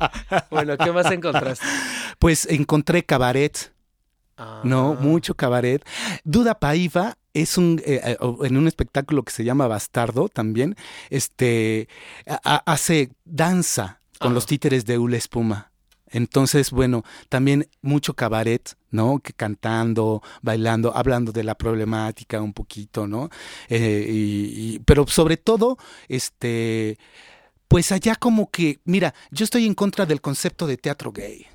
Bueno, 0.50 0.76
¿qué 0.76 0.90
más 0.92 1.10
encontraste? 1.10 1.64
Pues 2.18 2.46
encontré 2.46 3.04
cabaret, 3.04 3.72
No, 4.64 4.94
mucho 4.94 5.34
cabaret. 5.34 5.84
Duda 6.24 6.58
Paiva 6.58 7.16
es 7.32 7.56
un 7.58 7.80
eh, 7.84 8.00
eh, 8.04 8.16
en 8.42 8.56
un 8.56 8.66
espectáculo 8.68 9.22
que 9.22 9.32
se 9.32 9.44
llama 9.44 9.66
Bastardo 9.66 10.28
también, 10.28 10.76
este 11.10 11.88
a- 12.26 12.62
hace 12.70 13.10
danza 13.24 14.00
con 14.18 14.34
los 14.34 14.46
títeres 14.46 14.84
de 14.86 14.98
Hula 14.98 15.16
Espuma. 15.16 15.70
Entonces, 16.08 16.70
bueno, 16.70 17.02
también 17.28 17.68
mucho 17.82 18.14
cabaret, 18.14 18.76
¿no? 18.90 19.18
Que 19.18 19.32
cantando, 19.32 20.22
bailando, 20.40 20.96
hablando 20.96 21.32
de 21.32 21.42
la 21.44 21.56
problemática 21.56 22.40
un 22.40 22.52
poquito, 22.52 23.06
¿no? 23.06 23.28
Eh, 23.68 24.06
y, 24.08 24.78
pero 24.80 25.06
sobre 25.08 25.36
todo, 25.36 25.76
este, 26.08 26.96
pues 27.68 27.90
allá 27.92 28.14
como 28.14 28.50
que, 28.50 28.78
mira, 28.84 29.14
yo 29.30 29.44
estoy 29.44 29.66
en 29.66 29.74
contra 29.74 30.06
del 30.06 30.20
concepto 30.20 30.66
de 30.66 30.76
teatro 30.76 31.10
gay. 31.12 31.46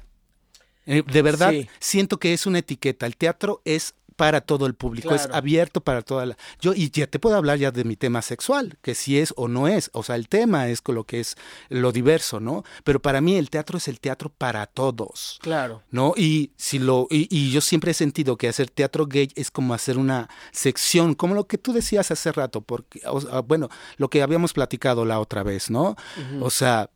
Eh, 0.86 1.04
de 1.06 1.22
verdad, 1.22 1.54
siento 1.80 2.18
que 2.20 2.34
es 2.34 2.46
una 2.46 2.60
etiqueta. 2.60 3.06
El 3.06 3.18
teatro 3.18 3.62
es 3.66 3.96
para 4.22 4.42
todo 4.42 4.68
el 4.68 4.76
público, 4.76 5.16
es 5.16 5.28
abierto 5.32 5.82
para 5.82 6.04
toda 6.04 6.28
la... 6.28 6.38
Yo, 6.60 6.76
y 6.76 6.92
ya 6.92 7.08
te 7.08 7.18
puedo 7.18 7.36
hablar 7.36 7.58
ya 7.58 7.72
de 7.72 7.84
mi 7.84 7.96
tema 7.96 8.22
sexual, 8.22 8.78
que 8.84 8.94
si 8.94 9.18
es 9.18 9.34
o 9.36 9.48
no 9.48 9.68
es, 9.68 9.90
o 9.94 10.04
sea, 10.04 10.16
el 10.16 10.28
tema 10.28 10.68
es 10.68 10.80
con 10.82 10.94
lo 10.94 11.06
que 11.06 11.20
es 11.20 11.36
lo 11.70 11.92
diverso, 11.92 12.40
¿no? 12.40 12.64
Pero 12.84 13.02
para 13.02 13.20
mí 13.20 13.36
el 13.36 13.50
teatro 13.50 13.80
es 13.80 13.88
el 13.88 14.00
teatro 14.00 14.30
para 14.30 14.68
todos. 14.68 15.40
Claro. 15.42 15.82
¿No? 15.90 16.14
Y 16.16 16.52
si 16.56 16.78
lo, 16.78 17.08
y, 17.10 17.50
yo 17.50 17.62
siempre 17.62 17.92
he 17.92 17.96
sentido 17.96 18.38
que 18.38 18.48
hacer 18.48 18.70
teatro 18.70 19.08
gay 19.08 19.32
es 19.34 19.50
como 19.50 19.74
hacer 19.74 19.98
una 19.98 20.30
sección, 20.52 21.16
como 21.16 21.34
lo 21.34 21.48
que 21.48 21.58
tú 21.58 21.74
decías 21.74 22.12
hace 22.12 22.32
rato, 22.32 22.62
porque, 22.62 23.02
bueno, 23.48 23.70
lo 23.98 24.12
que 24.12 24.22
habíamos 24.22 24.54
platicado 24.54 25.04
la 25.04 25.20
otra 25.20 25.42
vez, 25.42 25.72
¿no? 25.72 25.96
O 26.42 26.52
sea, 26.52 26.92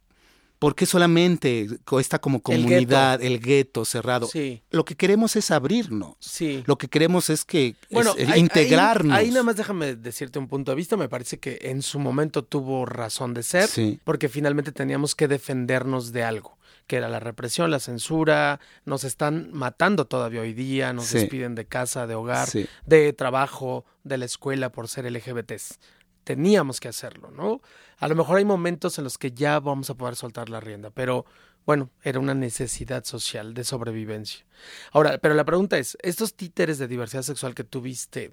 ¿Por 0.59 0.75
qué 0.75 0.85
solamente 0.85 1.67
esta 1.99 2.19
como 2.19 2.41
comunidad, 2.41 3.21
el 3.21 3.39
gueto 3.39 3.85
cerrado? 3.85 4.27
Sí. 4.27 4.63
Lo 4.71 4.85
que 4.85 4.95
queremos 4.95 5.35
es 5.35 5.51
abrirnos. 5.51 6.15
Sí. 6.19 6.63
Lo 6.65 6.77
que 6.77 6.87
queremos 6.87 7.29
es 7.29 7.45
que 7.45 7.75
bueno, 7.91 8.15
integrarnos. 8.35 9.15
Ahí, 9.15 9.29
nada 9.29 9.43
más 9.43 9.57
déjame 9.57 9.95
decirte 9.95 10.39
un 10.39 10.47
punto 10.47 10.71
de 10.71 10.75
vista. 10.75 10.97
Me 10.97 11.09
parece 11.09 11.39
que 11.39 11.59
en 11.61 11.81
su 11.81 11.99
momento 11.99 12.43
tuvo 12.43 12.85
razón 12.85 13.33
de 13.33 13.43
ser, 13.43 13.69
porque 14.03 14.29
finalmente 14.29 14.71
teníamos 14.71 15.15
que 15.15 15.27
defendernos 15.27 16.11
de 16.11 16.23
algo 16.23 16.57
que 16.87 16.97
era 16.97 17.09
la 17.09 17.19
represión, 17.19 17.71
la 17.71 17.79
censura, 17.79 18.59
nos 18.85 19.03
están 19.05 19.49
matando 19.51 20.05
todavía 20.05 20.41
hoy 20.41 20.53
día, 20.53 20.93
nos 20.93 21.11
despiden 21.11 21.55
de 21.55 21.65
casa, 21.65 22.05
de 22.05 22.13
hogar, 22.13 22.47
de 22.85 23.13
trabajo, 23.13 23.85
de 24.03 24.19
la 24.19 24.25
escuela 24.25 24.71
por 24.71 24.87
ser 24.87 25.11
LGBTs 25.11 25.79
teníamos 26.25 26.81
que 26.81 26.89
hacerlo, 26.89 27.31
¿no? 27.31 27.61
A 27.97 28.09
lo 28.09 28.15
mejor 28.15 28.37
hay 28.37 28.45
momentos 28.45 28.97
en 28.97 29.05
los 29.05 29.17
que 29.17 29.31
ya 29.31 29.61
vamos 29.61 29.89
a 29.89 29.93
poder 29.93 30.17
soltar 30.17 30.49
la 30.49 30.59
rienda, 30.59 30.89
pero 30.89 31.25
bueno, 31.65 31.89
era 32.03 32.19
una 32.19 32.33
necesidad 32.33 33.05
social 33.05 33.53
de 33.53 33.63
sobrevivencia. 33.63 34.45
Ahora, 34.91 35.17
pero 35.19 35.33
la 35.33 35.45
pregunta 35.45 35.77
es, 35.77 35.97
estos 36.01 36.33
títeres 36.35 36.77
de 36.77 36.87
diversidad 36.87 37.21
sexual 37.21 37.55
que 37.55 37.63
tuviste, 37.63 38.31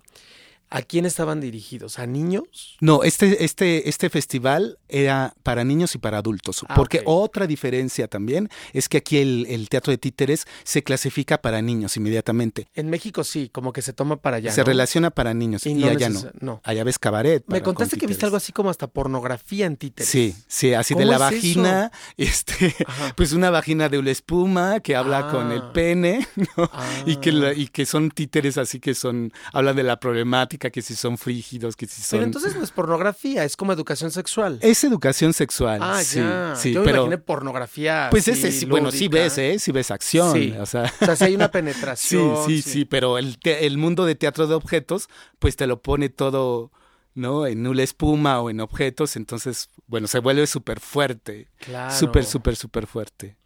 ¿A 0.74 0.80
quién 0.80 1.04
estaban 1.04 1.38
dirigidos? 1.38 1.98
¿A 1.98 2.06
niños? 2.06 2.78
No, 2.80 3.02
este, 3.02 3.44
este, 3.44 3.90
este 3.90 4.08
festival 4.08 4.78
era 4.88 5.34
para 5.42 5.64
niños 5.64 5.94
y 5.94 5.98
para 5.98 6.16
adultos. 6.16 6.64
Ah, 6.66 6.74
porque 6.74 7.02
otra 7.04 7.46
diferencia 7.46 8.08
también 8.08 8.48
es 8.72 8.88
que 8.88 8.96
aquí 8.96 9.18
el, 9.18 9.68
teatro 9.68 9.90
de 9.90 9.98
títeres 9.98 10.46
se 10.64 10.82
clasifica 10.82 11.42
para 11.42 11.60
niños 11.60 11.98
inmediatamente. 11.98 12.68
En 12.72 12.88
México 12.88 13.22
sí, 13.22 13.50
como 13.50 13.74
que 13.74 13.82
se 13.82 13.92
toma 13.92 14.16
para 14.16 14.38
allá. 14.38 14.50
Se 14.50 14.64
relaciona 14.64 15.10
para 15.10 15.34
niños 15.34 15.66
y, 15.66 15.84
allá 15.84 16.08
no. 16.40 16.62
Allá 16.64 16.84
ves 16.84 16.98
cabaret. 16.98 17.44
Me 17.48 17.60
contaste 17.60 17.98
que 17.98 18.06
viste 18.06 18.24
algo 18.24 18.38
así 18.38 18.52
como 18.52 18.70
hasta 18.70 18.86
pornografía 18.86 19.66
en 19.66 19.76
títeres. 19.76 20.08
Sí, 20.08 20.34
sí, 20.48 20.72
así 20.72 20.94
de 20.94 21.04
la 21.04 21.18
vagina, 21.18 21.92
este, 22.16 22.74
pues 23.14 23.34
una 23.34 23.50
vagina 23.50 23.90
de 23.90 23.98
una 23.98 24.10
espuma 24.10 24.80
que 24.80 24.96
habla 24.96 25.28
con 25.30 25.52
el 25.52 25.60
ah. 25.60 25.72
pene, 25.74 26.26
¿no? 26.56 26.70
Y, 27.04 27.16
que 27.16 27.30
ah. 27.30 27.52
y 27.54 27.68
que 27.68 27.84
son 27.84 28.10
títeres 28.10 28.56
así 28.56 28.80
que 28.80 28.94
son, 28.94 29.34
hablan 29.52 29.76
de 29.76 29.82
la 29.82 30.00
problemática 30.00 30.61
que 30.70 30.82
si 30.82 30.94
son 30.94 31.18
frígidos, 31.18 31.76
que 31.76 31.86
si 31.86 32.02
son... 32.02 32.18
Pero 32.18 32.24
entonces 32.24 32.56
no 32.56 32.62
es 32.62 32.70
pornografía, 32.70 33.44
es 33.44 33.56
como 33.56 33.72
educación 33.72 34.10
sexual. 34.10 34.58
Es 34.62 34.84
educación 34.84 35.32
sexual. 35.32 35.80
Ah, 35.82 36.02
sí, 36.02 36.18
ya. 36.18 36.54
sí. 36.56 36.72
Yo 36.72 36.82
me 36.82 36.90
imaginé 36.90 37.18
pornografía. 37.18 38.08
Pues 38.10 38.28
ese, 38.28 38.66
bueno, 38.66 38.90
sí 38.90 39.08
ves, 39.08 39.38
¿eh? 39.38 39.58
Sí 39.58 39.72
ves 39.72 39.90
acción. 39.90 40.32
Sí. 40.32 40.54
O 40.58 40.66
sea, 40.66 40.92
o 41.00 41.04
sea 41.04 41.16
sí 41.16 41.24
hay 41.24 41.34
una 41.34 41.50
penetración. 41.52 42.46
sí, 42.46 42.62
sí, 42.62 42.70
sí, 42.70 42.84
pero 42.84 43.18
el, 43.18 43.38
el 43.44 43.78
mundo 43.78 44.04
de 44.04 44.14
teatro 44.14 44.46
de 44.46 44.54
objetos, 44.54 45.08
pues 45.38 45.56
te 45.56 45.66
lo 45.66 45.82
pone 45.82 46.08
todo... 46.08 46.70
¿no? 47.14 47.46
En 47.46 47.66
una 47.66 47.82
espuma 47.82 48.40
o 48.40 48.48
en 48.48 48.60
objetos, 48.60 49.16
entonces, 49.16 49.68
bueno, 49.86 50.06
se 50.06 50.18
vuelve 50.18 50.46
súper 50.46 50.80
fuerte. 50.80 51.50
Claro. 51.58 51.94
Súper, 51.94 52.24
súper, 52.24 52.56
súper 52.56 52.86
fuerte. 52.86 53.36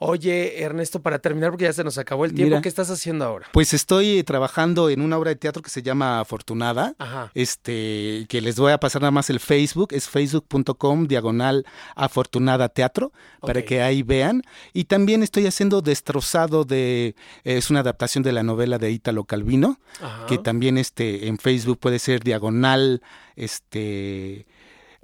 Oye, 0.00 0.62
Ernesto, 0.62 1.02
para 1.02 1.18
terminar, 1.18 1.50
porque 1.50 1.64
ya 1.64 1.72
se 1.72 1.82
nos 1.82 1.98
acabó 1.98 2.24
el 2.24 2.32
tiempo, 2.32 2.60
¿qué 2.62 2.68
estás 2.68 2.90
haciendo 2.90 3.24
ahora? 3.24 3.48
Pues 3.52 3.74
estoy 3.74 4.22
trabajando 4.22 4.90
en 4.90 5.00
una 5.00 5.18
obra 5.18 5.30
de 5.30 5.36
teatro 5.36 5.62
que 5.62 5.70
se 5.70 5.82
llama 5.82 6.20
Afortunada. 6.20 6.94
Este, 7.34 8.26
que 8.28 8.40
les 8.40 8.56
voy 8.56 8.72
a 8.72 8.78
pasar 8.78 9.02
nada 9.02 9.10
más 9.10 9.30
el 9.30 9.40
Facebook, 9.40 9.88
es 9.92 10.08
facebook.com 10.08 11.06
diagonal 11.06 11.66
afortunada 11.96 12.68
teatro, 12.68 13.12
para 13.40 13.62
que 13.62 13.82
ahí 13.82 14.02
vean. 14.02 14.42
Y 14.72 14.84
también 14.84 15.22
estoy 15.22 15.46
haciendo 15.46 15.82
Destrozado 15.82 16.64
de, 16.64 17.16
es 17.44 17.70
una 17.70 17.80
adaptación 17.80 18.22
de 18.22 18.32
la 18.32 18.42
novela 18.42 18.78
de 18.78 18.90
Ítalo 18.90 19.24
Calvino, 19.24 19.80
que 20.28 20.38
también 20.38 20.78
este, 20.78 21.26
en 21.26 21.38
Facebook 21.38 21.78
puede 21.78 21.98
ser 21.98 22.22
diagonal, 22.22 23.02
este 23.34 24.46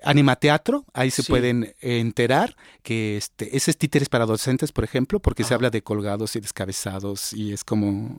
Animateatro, 0.04 0.84
ahí 0.92 1.10
se 1.10 1.22
pueden 1.24 1.74
enterar 1.80 2.56
que 2.82 3.16
este, 3.16 3.56
ese 3.56 3.70
es 3.70 3.78
títeres 3.78 4.08
para 4.08 4.26
docentes, 4.26 4.72
por 4.72 4.84
ejemplo, 4.84 5.20
porque 5.20 5.44
se 5.44 5.54
habla 5.54 5.70
de 5.70 5.82
colgados 5.82 6.36
y 6.36 6.40
descabezados 6.40 7.32
y 7.32 7.52
es 7.52 7.64
como... 7.64 8.18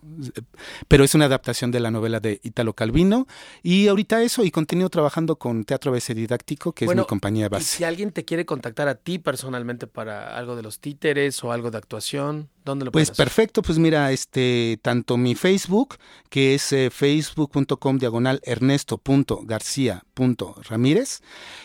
Pero 0.88 1.04
es 1.04 1.16
una 1.16 1.26
adaptación 1.26 1.72
de 1.72 1.80
la 1.80 1.92
novela 1.92 2.20
de 2.20 2.40
Italo 2.44 2.74
Calvino. 2.74 3.28
Y 3.64 3.88
ahorita 3.88 4.22
eso 4.24 4.44
y 4.44 4.52
continúo 4.52 4.90
trabajando 4.90 5.38
con 5.38 5.64
Teatro 5.64 5.92
BC 5.92 6.14
Didáctico, 6.16 6.74
que 6.74 6.86
es 6.86 6.96
mi 6.96 7.06
compañía 7.06 7.50
base. 7.50 7.78
si 7.78 7.84
alguien 7.84 8.12
te 8.12 8.26
quiere 8.26 8.46
contactar 8.46 8.88
a 8.88 8.96
ti 8.96 9.20
personalmente 9.20 9.88
para 9.88 10.38
algo 10.38 10.56
de 10.56 10.64
los 10.64 10.80
títeres 10.80 11.44
o 11.44 11.52
algo 11.52 11.72
de 11.72 11.78
actuación, 11.78 12.50
¿dónde 12.66 12.86
lo 12.86 12.92
Pues 12.92 13.12
perfecto, 13.12 13.62
pues 13.62 13.78
mira, 13.80 14.12
este, 14.12 14.78
tanto 14.82 15.16
mi 15.18 15.36
Facebook, 15.36 15.96
que 16.30 16.56
es 16.56 16.74
eh, 16.74 16.90
facebook.com 16.90 17.98
diagonal 17.98 18.42
ernesto.garcía.ramírez 18.44 21.22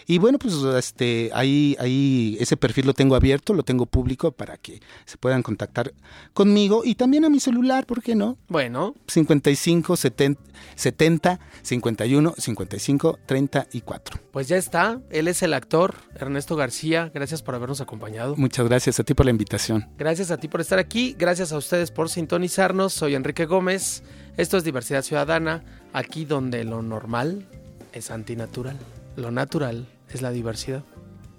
y 0.06 0.18
bueno, 0.18 0.38
pues 0.38 0.54
este, 0.76 1.30
ahí, 1.34 1.76
ahí 1.80 2.36
ese 2.38 2.56
perfil 2.56 2.86
lo 2.86 2.94
tengo 2.94 3.16
abierto, 3.16 3.54
lo 3.54 3.62
tengo 3.62 3.86
público 3.86 4.32
para 4.32 4.56
que 4.56 4.80
se 5.06 5.16
puedan 5.16 5.42
contactar 5.42 5.92
conmigo 6.34 6.82
y 6.84 6.94
también 6.94 7.24
a 7.24 7.30
mi 7.30 7.40
celular, 7.40 7.86
¿por 7.86 8.02
qué 8.02 8.14
no? 8.14 8.36
Bueno. 8.48 8.94
55 9.08 9.96
70, 9.96 10.42
70 10.74 11.40
51 11.62 12.34
55 12.36 13.18
34. 13.26 14.20
Pues 14.32 14.48
ya 14.48 14.56
está, 14.56 15.00
él 15.10 15.28
es 15.28 15.42
el 15.42 15.54
actor 15.54 15.94
Ernesto 16.14 16.56
García, 16.56 17.10
gracias 17.12 17.42
por 17.42 17.54
habernos 17.54 17.80
acompañado. 17.80 18.36
Muchas 18.36 18.68
gracias 18.68 19.00
a 19.00 19.04
ti 19.04 19.14
por 19.14 19.26
la 19.26 19.30
invitación. 19.30 19.88
Gracias 19.96 20.30
a 20.30 20.36
ti 20.36 20.48
por 20.48 20.60
estar 20.60 20.78
aquí, 20.78 20.89
gracias 21.16 21.52
a 21.52 21.56
ustedes 21.56 21.90
por 21.90 22.08
sintonizarnos, 22.08 22.92
soy 22.92 23.14
Enrique 23.14 23.46
Gómez, 23.46 24.02
esto 24.36 24.56
es 24.56 24.64
Diversidad 24.64 25.02
Ciudadana, 25.02 25.62
aquí 25.92 26.24
donde 26.24 26.64
lo 26.64 26.82
normal 26.82 27.46
es 27.92 28.10
antinatural, 28.10 28.76
lo 29.16 29.30
natural 29.30 29.86
es 30.12 30.22
la 30.22 30.30
diversidad. 30.30 30.82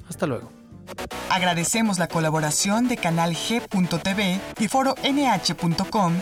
Hasta 0.08 0.26
luego. 0.26 0.52
Agradecemos 1.30 2.00
la 2.00 2.08
colaboración 2.08 2.88
de 2.88 2.98
Canal 2.98 3.34
G.tv 3.34 4.40
y 4.60 4.68
Foro 4.68 4.96
NH.com. 5.04 6.14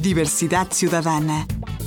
Diversidad 0.00 0.68
Ciudadana, 0.70 1.46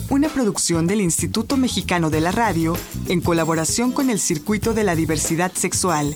una 0.10 0.30
producción 0.30 0.88
del 0.88 1.02
Instituto 1.02 1.58
Mexicano 1.58 2.10
de 2.10 2.22
la 2.22 2.32
Radio 2.32 2.78
en 3.08 3.22
colaboración 3.22 3.92
con 3.92 4.10
el 4.10 4.20
Circuito 4.20 4.74
de 4.74 4.84
la 4.84 4.96
Diversidad 4.96 5.52
Sexual. 5.54 6.16